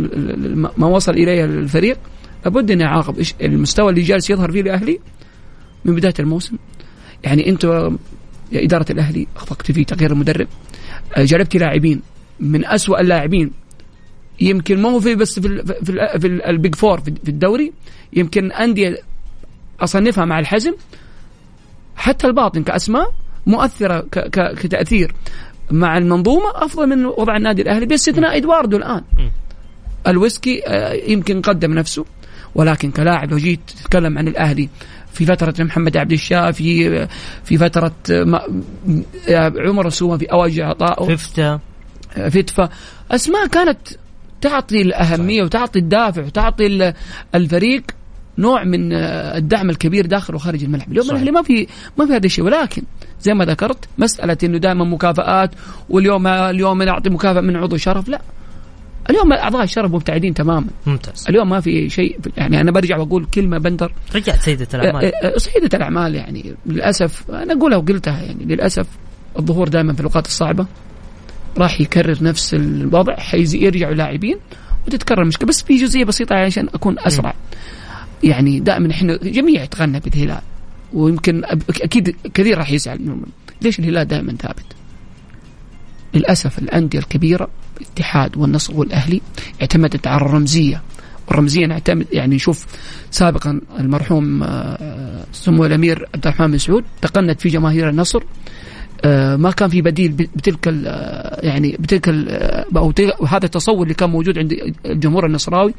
ما 0.79 0.87
وصل 0.87 1.13
إليه 1.13 1.45
الفريق 1.45 1.99
لابد 2.45 2.71
اني 2.71 2.85
أعاقب 2.85 3.23
المستوى 3.43 3.91
اللي 3.91 4.03
جالس 4.03 4.31
يظهر 4.31 4.53
فيه 4.53 4.61
الأهلي 4.61 4.99
من 5.85 5.95
بداية 5.95 6.15
الموسم. 6.19 6.57
يعني 7.25 7.49
أنت 7.49 7.65
يا 8.53 8.65
إدارة 8.65 8.93
الأهلي 8.93 9.27
أخفقت 9.37 9.73
في 9.73 9.85
تغيير 9.85 10.13
المدرب. 10.13 10.49
جلبت 11.19 11.57
لاعبين 11.57 12.03
من 12.41 12.67
أسوأ 12.67 13.01
اللاعبين. 13.01 13.51
يمكن 14.41 14.83
ما 14.83 14.89
هو 14.89 15.01
في 15.01 15.15
بس 15.15 15.41
في 15.41 15.47
ال 15.47 15.67
في, 15.67 15.93
ال 15.93 16.21
في 16.21 16.27
ال 16.27 16.39
big 16.39 16.75
four 16.75 17.01
في 17.01 17.29
الدوري. 17.29 17.73
يمكن 18.13 18.53
أندية 18.53 18.99
أصنفها 19.81 20.25
مع 20.25 20.39
الحزم. 20.39 20.75
حتى 21.97 22.27
الباطن 22.27 22.63
كأسماء 22.63 23.15
مؤثرة 23.47 24.07
كتأثير. 24.33 25.15
مع 25.71 25.99
المنظومة 25.99 26.51
أفضل 26.55 26.87
من 26.87 27.07
وضع 27.07 27.37
النادي 27.37 27.63
الأهلي 27.63 27.87
باستثناء 27.87 28.37
إدواردو 28.37 28.77
الآن. 28.77 29.03
الويسكي 30.07 30.63
آه، 30.67 30.93
يمكن 30.93 31.41
قدم 31.41 31.75
نفسه 31.75 32.05
ولكن 32.55 32.91
كلاعب 32.91 33.31
لو 33.31 33.37
جيت 33.37 33.61
تتكلم 33.67 34.19
عن 34.19 34.29
الأهلي 34.29 34.69
في 35.13 35.27
فترة 35.27 35.55
محمد 35.65 35.97
عبد 35.97 36.13
الشافي 36.13 37.07
في 37.45 37.59
فترة 37.59 37.93
عمر 39.59 39.87
السومة 39.87 40.17
في 40.17 40.27
أواجه 40.33 40.65
عطائه. 40.67 41.17
فتفا 41.17 41.61
فتفا 42.31 42.69
أسماء 43.11 43.47
كانت 43.47 43.79
تعطي 44.41 44.83
الأهمية 44.83 45.43
وتعطي 45.43 45.79
الدافع 45.79 46.23
وتعطي 46.23 46.93
الفريق. 47.35 47.83
نوع 48.39 48.65
من 48.65 48.93
آه، 48.93 49.37
الدعم 49.37 49.71
الكبير 49.71 50.07
داخل 50.07 50.35
وخارج 50.35 50.65
الملعب. 50.65 50.93
اليوم 50.93 51.11
الأهلي 51.11 51.31
ما 51.31 51.43
في 51.43 51.67
ما 51.99 52.07
في 52.07 52.13
هذا 52.13 52.27
الشيء. 52.27 52.45
ولكن 52.45 52.83
زي 53.21 53.35
ما 53.35 53.45
ذكرت 53.45 53.89
مسألة 53.99 54.37
إنه 54.45 54.59
دائما 54.59 54.85
مكافآت 54.85 55.51
واليوم 55.91 56.27
اليوم 56.27 56.83
نعطي 56.83 57.11
مكافأة 57.11 57.41
من 57.41 57.57
عضو 57.57 57.77
شرف 57.77 58.09
لا. 58.09 58.21
اليوم 59.11 59.33
أعضاء 59.33 59.63
الشرف 59.63 59.93
مبتعدين 59.93 60.35
تماما. 60.35 60.67
ممتاز. 60.87 61.25
اليوم 61.29 61.49
ما 61.49 61.61
في 61.61 61.91
شيء 61.91 62.19
يعني 62.37 62.61
أنا 62.61 62.71
برجع 62.71 62.99
وأقول 62.99 63.27
كلمة 63.35 63.59
بندر. 63.59 63.93
رجعت 64.15 64.41
سيدة 64.41 64.69
الأعمال. 64.75 65.05
أه، 65.05 65.09
أه، 65.09 65.39
سيدة 65.39 65.71
الأعمال 65.75 66.15
يعني 66.15 66.55
للأسف 66.67 67.31
أنا 67.31 67.53
أقولها 67.53 67.79
وقلتها 67.79 68.23
يعني 68.23 68.45
للأسف 68.45 68.87
الظهور 69.39 69.69
دائما 69.69 69.93
في 69.93 70.01
الأوقات 70.01 70.27
الصعبة. 70.27 70.67
راح 71.59 71.81
يكرر 71.81 72.19
نفس 72.23 72.55
الوضع 72.55 73.17
حيرجعوا 73.17 73.95
لاعبين 73.95 74.39
وتتكرر 74.87 75.23
المشكلة 75.23 75.49
بس 75.49 75.63
في 75.63 75.77
جزئية 75.77 76.05
بسيطة 76.05 76.35
عشان 76.35 76.69
أكون 76.75 76.97
أسرع. 76.99 77.35
يعني 78.25 78.61
دائما 78.61 78.91
إحنا 78.91 79.17
جميع 79.17 79.63
يتغنى 79.63 80.01
بالهلال 80.01 80.41
ويمكن 80.93 81.45
أكيد 81.71 82.17
كثير 82.35 82.59
راح 82.59 82.71
يزعل 82.71 83.21
ليش 83.63 83.79
الهلال 83.79 84.09
دائما 84.09 84.33
ثابت؟ 84.33 84.65
للأسف 86.15 86.59
الأندية 86.59 86.99
الكبيرة 86.99 87.49
الاتحاد 87.81 88.37
والنصر 88.37 88.77
والأهلي 88.77 89.21
اعتمدت 89.63 90.07
على 90.07 90.17
الرمزية. 90.17 90.83
والرمزيه 91.29 91.67
نعتمد 91.67 92.07
يعني 92.13 92.35
نشوف 92.35 92.67
سابقا 93.11 93.61
المرحوم 93.79 94.43
آه، 94.43 95.25
سمو 95.33 95.65
الأمير 95.65 96.09
عبد 96.15 96.27
الرحمن 96.27 96.51
بن 96.51 96.59
سعود 96.59 96.85
تقنت 97.03 97.41
في 97.41 97.49
جماهير 97.49 97.89
النصر 97.89 98.23
آه، 99.05 99.37
ما 99.37 99.51
كان 99.51 99.69
في 99.69 99.83
بديل 99.83 100.13
بتلك 100.13 100.69
آه، 100.69 101.47
يعني 101.47 101.77
بتلك 101.79 102.09
أو 102.77 102.93
هذا 103.27 103.45
التصور 103.45 103.83
اللي 103.83 103.95
كان 103.95 104.11
موجود 104.11 104.39
عند 104.39 104.75
الجمهور 104.87 105.27
النصراوي. 105.27 105.75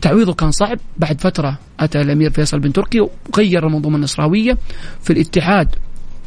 تعويضه 0.00 0.34
كان 0.34 0.50
صعب. 0.50 0.78
بعد 0.96 1.20
فترة 1.20 1.58
أتى 1.80 2.00
الأمير 2.00 2.30
فيصل 2.30 2.58
بن 2.58 2.72
تركي 2.72 3.00
وغير 3.00 3.66
المنظومه 3.66 3.96
النصراوية. 3.96 4.58
في 5.02 5.12
الاتحاد 5.12 5.68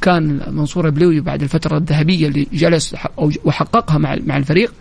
كان 0.01 0.41
منصور 0.51 0.85
البلوي 0.85 1.19
بعد 1.19 1.41
الفترة 1.41 1.77
الذهبية 1.77 2.27
اللي 2.27 2.47
جلس 2.53 2.95
وحققها 3.17 3.97
مع 3.97 4.37
الفريق. 4.37 4.73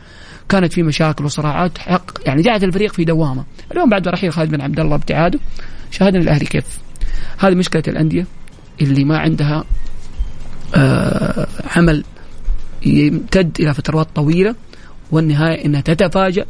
كانت 0.48 0.72
في 0.72 0.82
مشاكل 0.82 1.24
وصراعات 1.24 1.78
حق 1.78 2.10
يعني 2.26 2.42
جعلت 2.42 2.64
الفريق 2.64 2.92
في 2.92 3.04
دوامة. 3.04 3.44
اليوم 3.72 3.90
بعد 3.90 4.08
رحيل 4.08 4.32
خالد 4.32 4.50
بن 4.50 4.60
عبد 4.60 4.80
الله 4.80 4.94
ابتعاده 4.94 5.38
شاهدنا 5.90 6.22
الأهلي 6.22 6.44
كيف. 6.44 6.78
هذه 7.38 7.54
مشكلة 7.54 7.82
الأندية 7.88 8.26
اللي 8.80 9.04
ما 9.04 9.18
عندها 9.18 9.64
آه 10.74 11.46
عمل 11.76 12.04
يمتد 12.86 13.56
إلى 13.60 13.74
فترات 13.74 14.08
طويلة 14.14 14.54
والنهاية 15.10 15.64
إنها 15.64 15.80
تتفاجأ 15.80 16.46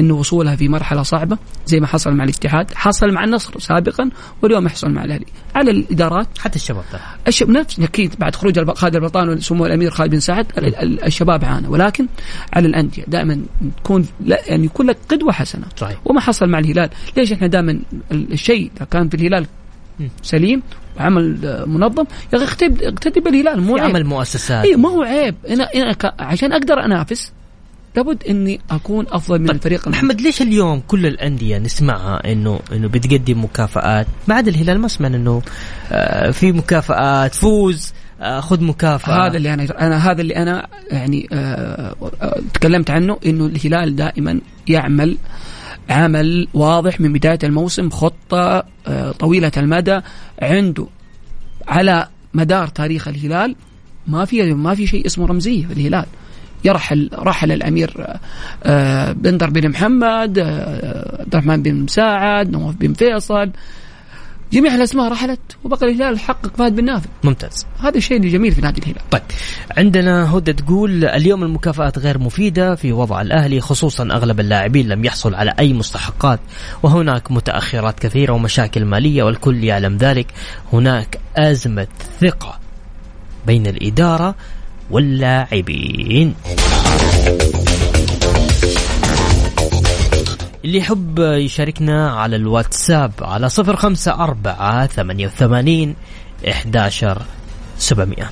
إنه 0.00 0.14
وصولها 0.14 0.56
في 0.56 0.68
مرحلة 0.68 1.02
صعبة 1.02 1.38
زي 1.66 1.80
ما 1.80 1.86
حصل 1.86 2.12
مع 2.12 2.24
الاتحاد 2.24 2.74
حصل 2.74 3.12
مع 3.12 3.24
النصر 3.24 3.58
سابقا 3.58 4.10
واليوم 4.42 4.66
يحصل 4.66 4.90
مع 4.90 5.04
الأهلي. 5.04 5.26
على 5.54 5.70
الإدارات 5.70 6.28
حتى 6.38 6.56
الشباب 6.56 6.84
ده 6.92 7.00
نفس 7.60 7.80
أكيد 7.80 8.14
بعد 8.18 8.36
خروج 8.36 8.70
خالد 8.70 8.96
البطان 8.96 9.28
وسمو 9.28 9.66
الأمير 9.66 9.90
خالد 9.90 10.10
بن 10.10 10.20
سعد 10.20 10.46
الشباب 11.06 11.44
عانى 11.44 11.68
ولكن 11.68 12.06
على 12.52 12.68
الأندية 12.68 13.04
دائما 13.08 13.42
تكون 13.76 14.06
لا 14.20 14.38
يعني 14.46 14.64
يكون 14.64 14.86
لك 14.86 14.96
قدوة 15.08 15.32
حسنة. 15.32 15.64
صحيح. 15.76 15.98
وما 16.04 16.20
حصل 16.20 16.48
مع 16.48 16.58
الهلال. 16.58 16.90
ليش 17.16 17.32
إحنا 17.32 17.46
دائما 17.46 17.80
الشيء 18.12 18.70
كان 18.90 19.08
في 19.08 19.14
الهلال 19.14 19.46
سليم 20.22 20.62
وعمل 20.96 21.64
منظم 21.66 22.04
يا 22.32 22.44
أخي 22.44 22.66
اقتدي 22.82 23.20
بالهلال. 23.20 23.60
مو 23.60 23.76
عمل 23.76 24.04
مؤسسات. 24.04 24.64
اي 24.64 24.76
ما 24.76 24.88
هو 24.88 25.02
عيب. 25.02 25.34
أنا, 25.48 25.64
أنا 25.74 25.96
عشان 26.18 26.52
أقدر 26.52 26.84
أنافس 26.84 27.32
لابد 27.96 28.24
إني 28.28 28.60
أكون 28.70 29.06
أفضل 29.08 29.38
من 29.38 29.46
طيب 29.46 29.56
الفريق 29.56 29.88
محمد 29.88 30.20
ليش 30.20 30.42
اليوم 30.42 30.82
كل 30.88 31.06
الأندية 31.06 31.58
نسمعها 31.58 32.32
انه 32.32 32.60
إنه 32.72 32.88
بتقدم 32.88 33.44
مكافآت؟ 33.44 34.06
ما 34.28 34.34
عدا 34.34 34.50
الهلال 34.50 34.78
ما 34.78 34.88
سمعنا 34.88 35.16
إنه 35.16 35.42
آه، 35.92 36.30
في 36.30 36.52
مكافآت 36.52 37.34
فوز 37.34 37.92
آه، 38.20 38.40
خذ 38.40 38.64
مكافأة. 38.64 39.26
هذا 39.26 39.36
اللي 39.36 39.54
أنا 39.54 39.86
أنا 39.86 40.10
هذا 40.10 40.20
اللي 40.20 40.36
أنا 40.36 40.66
يعني 40.90 41.28
آه، 41.32 41.94
تكلمت 42.54 42.90
عنه 42.90 43.18
إنه 43.26 43.46
الهلال 43.46 43.96
دائما 43.96 44.40
يعمل 44.68 45.16
عمل 45.90 46.48
واضح 46.54 47.00
من 47.00 47.12
بداية 47.12 47.38
الموسم 47.44 47.90
خطة 47.90 48.64
طويلة 49.18 49.52
المدى 49.56 50.00
عنده 50.42 50.86
على 51.68 52.08
مدار 52.34 52.68
تاريخ 52.68 53.08
الهلال 53.08 53.56
ما 54.06 54.24
في 54.24 54.54
ما 54.54 54.74
في 54.74 54.86
شيء 54.86 55.06
اسمه 55.06 55.26
رمزية 55.26 55.66
في 55.66 55.72
الهلال. 55.72 56.06
يرحل 56.64 57.10
رحل 57.14 57.52
الأمير 57.52 58.06
آه، 58.64 59.12
بندر 59.12 59.50
بن 59.50 59.68
محمد 59.68 60.38
آه، 60.38 61.20
عبد 61.20 61.34
الرحمن 61.34 61.62
بن 61.62 61.74
مساعد 61.74 62.50
نواف 62.50 62.74
بن 62.74 62.92
فيصل. 62.92 63.50
جميع 64.52 64.74
الأسماء 64.74 65.12
رحلت 65.12 65.40
وبقى 65.64 65.86
الهلال 65.86 66.18
حقق 66.18 66.56
فهد 66.56 66.76
بن 66.76 66.84
نافع. 66.84 67.10
ممتاز. 67.24 67.66
هذا 67.80 67.96
الشيء 67.96 68.16
الجميل 68.16 68.52
في 68.52 68.60
نادي 68.60 68.80
الهلال. 68.80 69.10
طيب 69.10 69.22
عندنا 69.76 70.36
هدى 70.36 70.52
تقول 70.52 71.04
اليوم 71.04 71.42
المكافآت 71.42 71.98
غير 71.98 72.18
مفيدة 72.18 72.74
في 72.74 72.92
وضع 72.92 73.20
الأهلي 73.20 73.60
خصوصا 73.60 74.04
أغلب 74.04 74.40
اللاعبين 74.40 74.88
لم 74.88 75.04
يحصل 75.04 75.34
على 75.34 75.54
أي 75.58 75.72
مستحقات. 75.72 76.40
وهناك 76.82 77.32
متأخرات 77.32 78.00
كثيرة 78.00 78.32
ومشاكل 78.32 78.84
مالية 78.84 79.22
والكل 79.22 79.64
يعلم 79.64 79.96
ذلك. 79.96 80.26
هناك 80.72 81.18
أزمة 81.36 81.86
ثقة 82.20 82.58
بين 83.46 83.66
الإدارة 83.66 84.34
واللاعبين. 84.92 86.34
اللي 90.64 90.78
يحب 90.78 91.18
يشاركنا 91.18 92.10
على 92.10 92.36
الواتساب 92.36 93.12
على 93.20 93.48
صفر 93.48 93.76
خمسة 93.76 94.14
أربعة 94.14 94.86
ثمانية 94.86 95.26
وثمانين 95.26 95.96
إحداشر 96.48 97.22
سبعمئة. 97.78 98.30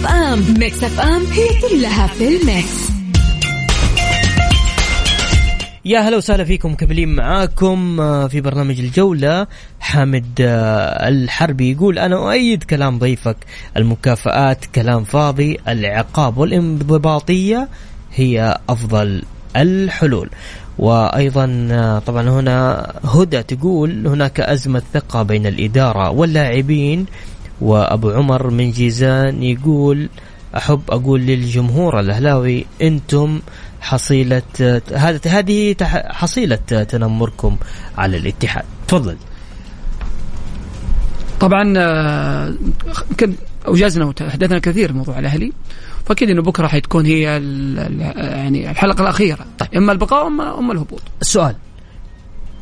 FM. 0.00 0.58
Mix 0.58 0.84
FM 0.84 1.22
هي 1.26 1.48
كلها 1.68 2.06
في 2.06 2.28
ال 2.28 2.40
mix. 2.40 2.90
يا 5.84 6.00
هلا 6.00 6.16
وسهلا 6.16 6.44
فيكم 6.44 6.72
مكملين 6.72 7.08
معاكم 7.08 8.00
آه، 8.00 8.26
في 8.28 8.40
برنامج 8.40 8.80
الجولة. 8.80 9.46
حامد 9.80 10.26
آه، 10.40 11.08
الحربي 11.08 11.72
يقول 11.72 11.98
أنا 11.98 12.16
أؤيد 12.16 12.62
كلام 12.62 12.98
ضيفك. 12.98 13.36
المكافآت 13.76 14.64
كلام 14.64 15.04
فاضي. 15.04 15.58
العقاب 15.68 16.38
والانضباطية 16.38 17.68
هي 18.14 18.58
أفضل 18.68 19.22
الحلول. 19.56 20.30
وأيضا 20.78 21.68
آه، 21.72 21.98
طبعا 21.98 22.28
هنا 22.28 22.92
هدى 23.04 23.42
تقول 23.42 24.06
هناك 24.06 24.40
أزمة 24.40 24.82
ثقة 24.94 25.22
بين 25.22 25.46
الإدارة 25.46 26.10
واللاعبين. 26.10 27.06
وأبو 27.60 28.10
عمر 28.10 28.50
من 28.50 28.70
جيزان 28.70 29.42
يقول 29.42 30.08
أحب 30.56 30.80
أقول 30.90 31.20
للجمهور 31.20 32.00
الأهلاوي 32.00 32.66
إنتم 32.82 33.40
حصيلة 33.80 34.42
هذا 34.94 35.20
هذه 35.26 35.76
حصيلة 36.08 36.56
تنمركم 36.56 37.56
على 37.98 38.16
الاتحاد. 38.16 38.64
تفضل. 38.88 39.16
طبعا 41.40 41.74
آه، 41.76 42.54
يمكن 43.10 43.34
أوجزنا 43.66 44.04
وتحدثنا 44.04 44.58
كثير 44.58 44.92
موضوع 44.92 45.18
الأهلي 45.18 45.52
فأكيد 46.06 46.30
إنه 46.30 46.42
بكرة 46.42 46.66
حتكون 46.66 47.06
هي 47.06 47.22
يعني 48.16 48.70
الحلقة 48.70 49.02
الأخيرة. 49.02 49.46
طيب. 49.58 49.74
إما 49.76 49.92
البقاء 49.92 50.26
اما 50.26 50.58
إما 50.58 50.72
الهبوط. 50.72 51.02
السؤال 51.20 51.54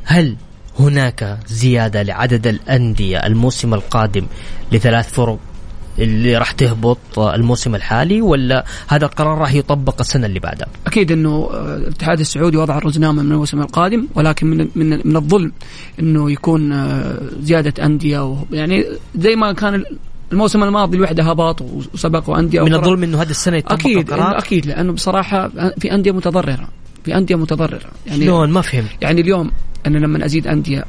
هل 0.04 0.36
هناك 0.78 1.38
زيادة 1.46 2.02
لعدد 2.02 2.46
الأندية 2.46 3.26
الموسم 3.26 3.74
القادم 3.74 4.26
لثلاث 4.72 5.12
فرق 5.12 5.38
اللي 5.98 6.36
راح 6.36 6.50
تهبط 6.52 7.18
الموسم 7.18 7.74
الحالي 7.74 8.22
ولا 8.22 8.64
هذا 8.88 9.06
القرار 9.06 9.38
راح 9.38 9.54
يطبق 9.54 10.00
السنة 10.00 10.26
اللي 10.26 10.40
بعدها؟ 10.40 10.68
أكيد 10.86 11.12
إنه 11.12 11.50
الاتحاد 11.52 12.20
السعودي 12.20 12.56
وضع 12.56 12.78
الرزنامة 12.78 13.22
من 13.22 13.32
الموسم 13.32 13.60
القادم 13.60 14.06
ولكن 14.14 14.46
من 14.46 14.68
من 14.74 14.90
من 15.04 15.16
الظلم 15.16 15.52
إنه 16.00 16.30
يكون 16.30 16.72
آه، 16.72 17.20
زيادة 17.40 17.84
أندية 17.84 18.36
يعني 18.52 18.84
زي 19.18 19.36
ما 19.36 19.52
كان 19.52 19.84
الموسم 20.32 20.62
الماضي 20.62 20.96
الوحدة 20.96 21.22
هباط 21.22 21.62
وسبقوا 21.94 22.38
أندية 22.38 22.64
من 22.64 22.74
الظلم 22.74 23.02
إنه 23.02 23.22
هذه 23.22 23.30
السنة 23.30 23.56
يطبق 23.56 23.72
أكيد 23.72 23.98
القرار. 23.98 24.38
أكيد 24.38 24.66
لأنه 24.66 24.92
بصراحة 24.92 25.48
في 25.78 25.94
أندية 25.94 26.12
متضررة 26.12 26.68
في 27.04 27.16
أندية 27.16 27.36
متضررة 27.36 27.90
يعني 28.06 28.24
شلون 28.24 28.50
ما 28.50 28.60
فهمت 28.60 28.90
يعني 29.00 29.20
اليوم 29.20 29.50
أنا 29.86 29.98
لما 29.98 30.24
ازيد 30.24 30.46
أندية 30.46 30.84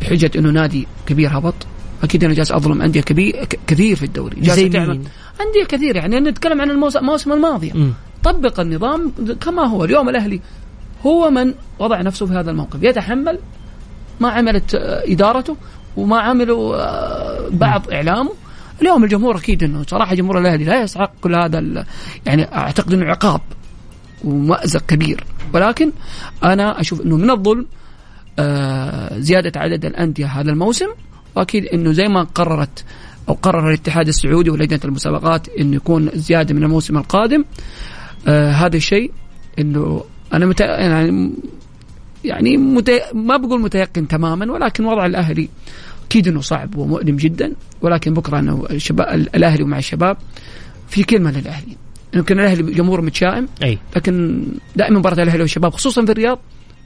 بحجة 0.00 0.30
إنه 0.36 0.50
نادي 0.50 0.86
كبير 1.06 1.38
هبط 1.38 1.54
أكيد 2.02 2.24
أنا 2.24 2.34
جالس 2.34 2.52
أظلم 2.52 2.82
أندية 2.82 3.00
كبير 3.00 3.44
كثير 3.66 3.96
في 3.96 4.02
الدوري. 4.02 4.40
جالس 4.40 4.72
تعمل 4.72 5.00
أندية 5.40 5.64
كثير 5.68 5.96
يعني 5.96 6.20
نتكلم 6.20 6.60
عن 6.60 6.70
المواسم 6.70 7.32
الماضيه 7.32 7.72
م. 7.72 7.92
طبق 8.24 8.60
النظام 8.60 9.12
كما 9.40 9.62
هو. 9.66 9.84
اليوم 9.84 10.08
الأهلي 10.08 10.40
هو 11.06 11.30
من 11.30 11.54
وضع 11.78 12.00
نفسه 12.00 12.26
في 12.26 12.32
هذا 12.32 12.50
الموقف. 12.50 12.82
يتحمل 12.82 13.38
ما 14.20 14.30
عملت 14.30 14.74
آه، 14.74 15.02
إدارته 15.12 15.56
وما 15.96 16.20
عملوا 16.20 16.76
آه، 16.76 17.48
بعض 17.50 17.90
إعلامه. 17.92 18.32
اليوم 18.82 19.04
الجمهور 19.04 19.36
أكيد 19.36 19.62
إنه 19.62 19.82
صراحة 19.88 20.14
جمهور 20.14 20.38
الأهلي 20.38 20.64
لا 20.64 20.82
يستحق 20.82 21.12
كل 21.20 21.34
هذا 21.34 21.86
يعني 22.26 22.54
أعتقد 22.54 22.92
إنه 22.92 23.06
عقاب 23.06 23.40
ومأزق 24.24 24.86
كبير. 24.86 25.24
ولكن 25.54 25.92
أنا 26.44 26.80
أشوف 26.80 27.00
إنه 27.00 27.16
من 27.16 27.30
الظلم 27.30 27.66
زيادة 29.18 29.60
عدد 29.60 29.84
الأندية 29.84 30.26
هذا 30.26 30.50
الموسم. 30.50 30.88
وأكيد 31.36 31.66
إنه 31.66 31.92
زي 31.92 32.08
ما 32.08 32.22
قررت 32.22 32.84
أو 33.28 33.34
قرر 33.34 33.68
الاتحاد 33.68 34.08
السعودي 34.08 34.50
ولجنة 34.50 34.80
المسابقات 34.84 35.48
إنه 35.48 35.76
يكون 35.76 36.10
زيادة 36.14 36.54
من 36.54 36.62
الموسم 36.62 36.96
القادم. 36.96 37.44
آه 38.28 38.50
هذا 38.50 38.76
الشيء 38.76 39.10
إنه 39.58 40.04
أنا 40.32 40.46
مت... 40.46 40.60
يعني 40.60 41.32
يعني 42.24 42.56
مت... 42.56 42.90
ما 43.14 43.36
بقول 43.36 43.60
متيقن 43.60 44.08
تماما 44.08 44.52
ولكن 44.52 44.84
وضع 44.84 45.06
الأهلي 45.06 45.48
أكيد 46.06 46.28
إنه 46.28 46.40
صعب 46.40 46.76
ومؤلم 46.76 47.16
جدا. 47.16 47.52
ولكن 47.82 48.14
بكرة 48.14 48.38
انه 48.38 48.66
الشباب 48.70 49.14
الأهلي 49.34 49.62
ومع 49.62 49.78
الشباب 49.78 50.16
في 50.88 51.02
كلمة 51.02 51.30
للأهلي. 51.30 51.76
يمكن 52.14 52.40
الأهلي 52.40 52.62
جمهور 52.72 53.00
متشائم 53.00 53.48
أي. 53.62 53.78
لكن 53.96 54.44
دائما 54.76 54.98
مباراة 54.98 55.22
الأهلي 55.22 55.42
والشباب 55.42 55.72
خصوصا 55.72 56.04
في 56.04 56.12
الرياض 56.12 56.38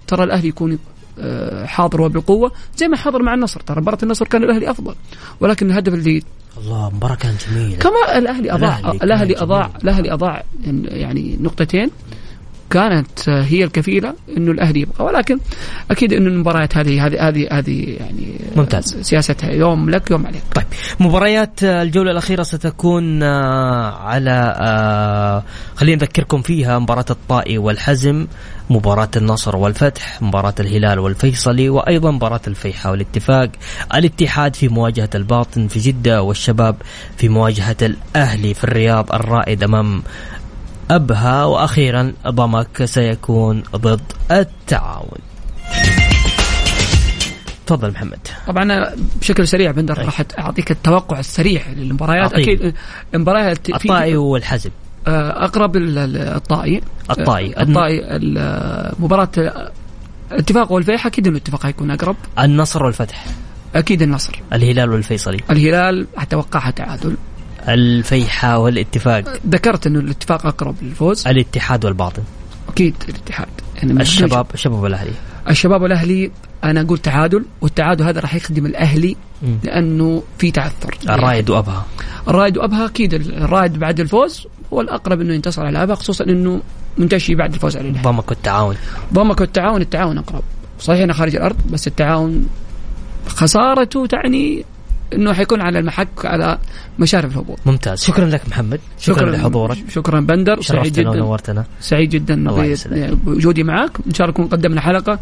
ترى 0.06 0.24
الأهلي 0.24 0.48
يكون 0.48 0.72
آه، 0.72 0.78
حاضر 1.66 2.00
وبقوة 2.00 2.52
زي 2.76 2.88
ما 2.88 2.96
حضر 2.96 3.22
مع 3.22 3.34
النصر. 3.34 3.60
ترى 3.60 3.80
مباراة 3.80 3.98
النصر 4.02 4.26
كان 4.26 4.42
الأهلي 4.42 4.70
أفضل 4.70 4.94
ولكن 5.40 5.70
الهدف 5.70 5.94
اللي 5.94 6.22
الله 6.58 6.90
مباراة 6.90 7.14
كانت 7.14 7.50
جميلة. 7.50 7.76
كما 7.76 8.18
الأهلي 8.18 8.52
أضاع 8.52 8.78
الأهلي 9.02 9.38
أضاع 9.38 9.70
الأهلي 9.84 10.12
أضاع 10.12 10.44
يعني 10.84 11.36
نقطتين. 11.40 11.90
كانت 12.70 13.28
هي 13.28 13.64
الكفيلة 13.64 14.14
إنه 14.36 14.50
الأهلي 14.50 14.80
يبقى 14.80 15.04
ولكن 15.04 15.38
أكيد 15.90 16.12
إنه 16.12 16.28
المباريات 16.28 16.76
هذه 16.76 17.06
هذه 17.06 17.28
هذه 17.28 17.48
هذه 17.52 17.96
يعني 18.00 18.40
ممتاز. 18.56 18.96
سياستها 19.00 19.50
يوم 19.50 19.90
لك 19.90 20.10
يوم 20.10 20.26
عليك. 20.26 20.42
طيب 20.54 20.66
مباريات 21.00 21.62
الجولة 21.62 22.10
الأخيرة 22.10 22.42
ستكون 22.42 23.22
آه، 23.22 23.94
على 23.94 24.54
آه، 24.60 25.42
خلينا 25.76 25.96
نذكركم 25.96 26.42
فيها 26.42 26.78
مباراة 26.78 27.04
الطائي 27.10 27.58
والحزم. 27.58 28.26
مباراة 28.70 29.08
النصر 29.16 29.56
والفتح 29.56 30.22
مباراة 30.22 30.54
الهلال 30.60 30.98
والفيصلي 30.98 31.68
وأيضا 31.68 32.10
مباراة 32.10 32.40
الفيحة 32.46 32.90
والاتفاق. 32.90 33.50
الاتحاد 33.94 34.56
في 34.56 34.68
مواجهة 34.68 35.10
الباطن 35.14 35.68
في 35.68 35.80
جدة 35.80 36.22
والشباب 36.22 36.76
في 37.16 37.28
مواجهة 37.28 37.76
الأهلي 37.82 38.54
في 38.54 38.64
الرياض 38.64 39.12
الرائد 39.12 39.62
أمام 39.62 40.02
أبها. 40.90 41.44
وأخيرا 41.44 42.12
ضمك 42.28 42.84
سيكون 42.84 43.62
ضد 43.76 44.12
التعاون. 44.30 45.18
تفضل 47.66 47.90
محمد. 47.90 48.18
طبعا 48.46 48.94
بشكل 49.20 49.48
سريع 49.48 49.70
بندر 49.70 49.96
طيب. 49.96 50.04
راح 50.06 50.22
أعطيك 50.38 50.70
التوقع 50.70 51.18
السريع 51.18 51.62
للمباريات. 51.76 52.32
أكيد 52.32 52.74
المباريات 53.14 53.70
الطائي 53.70 54.16
والحزب 54.16 54.70
آه، 54.70 54.89
أقرب 55.06 55.76
الطائي. 55.76 56.80
الطائي. 57.10 57.56
آه، 57.56 57.62
الطائي 57.62 58.02
مباراة 58.98 59.28
الاتفاق 60.32 60.72
والفيحة 60.72 61.08
أكيد 61.08 61.26
انه 61.26 61.36
الاتفاق 61.36 61.62
حيكون 61.62 61.90
أقرب. 61.90 62.16
النصر 62.38 62.84
والفتح. 62.84 63.26
أكيد 63.74 64.02
النصر. 64.02 64.40
الهلال 64.52 64.90
والفيصلي. 64.90 65.40
الهلال 65.50 66.06
اتوقعها 66.16 66.70
تعادل. 66.70 67.16
الفيحة 67.68 68.58
والاتفاق. 68.58 69.24
ذكرت 69.48 69.86
انه 69.86 69.98
الاتفاق 69.98 70.46
أقرب 70.46 70.74
للفوز. 70.82 71.26
الاتحاد 71.26 71.84
والباطن. 71.84 72.22
أكيد 72.68 72.94
الاتحاد. 73.08 73.48
يعني 73.76 74.02
الشباب 74.02 74.46
الشباب 74.54 74.78
والأهلي. 74.82 75.12
الشباب 75.50 75.82
والأهلي 75.82 76.30
أنا 76.64 76.80
أقول 76.80 76.98
تعادل 76.98 77.44
والتعادل 77.60 78.04
هذا 78.04 78.20
راح 78.20 78.34
يخدم 78.34 78.66
الأهلي. 78.66 79.16
لأنه 79.64 80.22
في 80.38 80.50
تعثر. 80.50 80.98
الرايد 81.08 81.50
وابها 81.50 81.86
الرايد 82.28 82.58
وابها 82.58 82.86
أكيد 82.86 83.14
الرايد 83.14 83.78
بعد 83.78 84.00
الفوز 84.00 84.46
هو 84.72 84.80
الاقرب 84.80 85.20
إنه 85.20 85.34
ينتصر 85.34 85.66
على 85.66 85.82
ابها 85.82 85.94
خصوصا 85.94 86.24
إنه 86.24 86.60
منتشي 86.98 87.34
بعد 87.34 87.54
الفوز 87.54 87.76
على 87.76 87.88
الاهلي 87.88 88.02
ضمك 88.04 88.30
والتعاون 88.30 88.76
ضمك 89.12 89.40
والتعاون 89.40 89.80
التعاون 89.80 90.18
أقرب. 90.18 90.42
صحيح 90.80 91.00
إنه 91.02 91.12
خارج 91.12 91.36
الأرض 91.36 91.56
بس 91.70 91.86
التعاون 91.86 92.46
خسارته 93.28 94.06
تعني 94.06 94.64
إنه 95.14 95.32
حيكون 95.32 95.60
على 95.60 95.78
المحك 95.78 96.08
على 96.24 96.58
مشارف 96.98 97.32
الهبوط. 97.32 97.58
ممتاز. 97.66 98.02
شكرا 98.02 98.26
لك 98.26 98.48
محمد. 98.48 98.80
شكرا, 98.98 99.14
شكرا 99.16 99.30
لحضورك. 99.30 99.78
شكرا 99.88 100.20
بندر 100.20 100.62
سعيد 100.62 100.92
جدا. 100.92 101.10
ونورتنا. 101.10 101.64
سعيد 101.80 102.10
جدا 102.10 102.44
بوجودي 103.14 103.62
معك 103.62 103.90
إن 104.06 104.14
شاء 104.14 104.30
الله 104.30 104.48
قدمنا 104.48 104.80
حلقة 104.80 105.18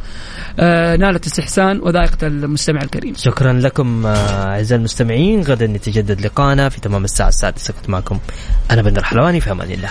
آه 0.59 0.97
نالت 0.97 1.27
استحسان 1.27 1.81
وذائقة 1.81 2.27
المستمع 2.27 2.83
الكريم. 2.83 3.15
شكرا 3.17 3.53
لكم 3.53 4.07
آه 4.07 4.17
أعزائي 4.47 4.79
المستمعين. 4.79 5.43
غدا 5.43 5.65
يتجدد 5.65 6.21
لقاءنا 6.21 6.69
في 6.69 6.81
تمام 6.81 7.05
الساعة 7.05 7.29
السادسة. 7.29 7.75
كنت 7.75 7.91
معكم 7.91 8.19
أنا 8.71 8.83
بندر 8.83 9.05
حلواني 9.05 9.41
في 9.41 9.53
أمان 9.53 9.71
الله. 9.71 9.91